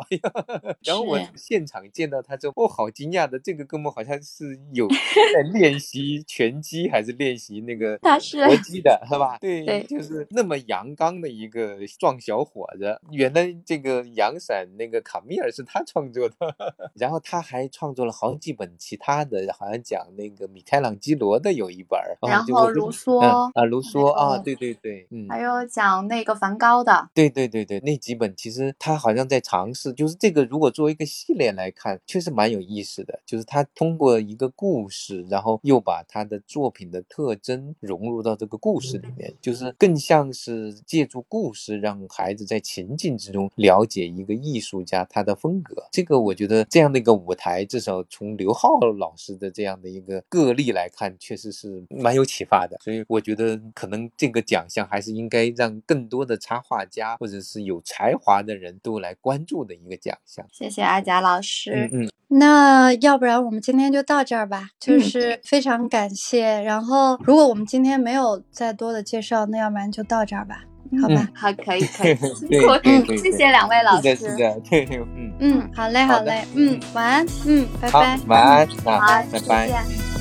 [0.83, 9.37] 然后我现场见到他之后，哦，好惊讶的，这个哥们好像是有在练习拳击还是练习那个搏击的，是吧？
[9.41, 12.99] 对，就是那么阳刚的一个壮小伙子。
[13.11, 16.35] 原来这个阳伞那个卡米尔是他创作的，
[16.93, 45.87] 然后他还创作了好几本其他的，好像讲那个米开朗基罗的有一本，然后卢梭啊，卢梭啊，对对对，嗯，还有讲那个梵高的，对对对对，那几本其实他好像在尝试，就是这个如果作为一个系列来看，确实蛮有意思的，就是他通过一个故事，然后又把他的作品的特征融入到这个故事里面，就是更像是借助故事让孩子在情境之中了解一个艺术家他的风格。
[45.91, 52.77] 这个我觉得这样的一个舞台，至少从刘浩老师的这样的一个个例来看，确实是蛮有启发的。
[52.81, 60.45] 所以我觉得可能这个奖项还是应该让更多的插画家或者是有才华的人都来关注的一个奖项。
[60.51, 61.89] 谢谢阿贾老师。
[61.91, 66.61] 嗯，那要不然我们今天就到这儿吧，就是非常感谢。
[66.61, 70.65] 然后如果我们今天没有再多的介绍，那要不然就到这儿吧。
[71.01, 72.15] 好吧，好，可以，可以，
[72.47, 80.16] 辛苦，谢谢两位老师，是的，对，嗯，嗯，好嘞，好嘞，嗯，晚安，嗯，拜拜，晚安，好，拜拜。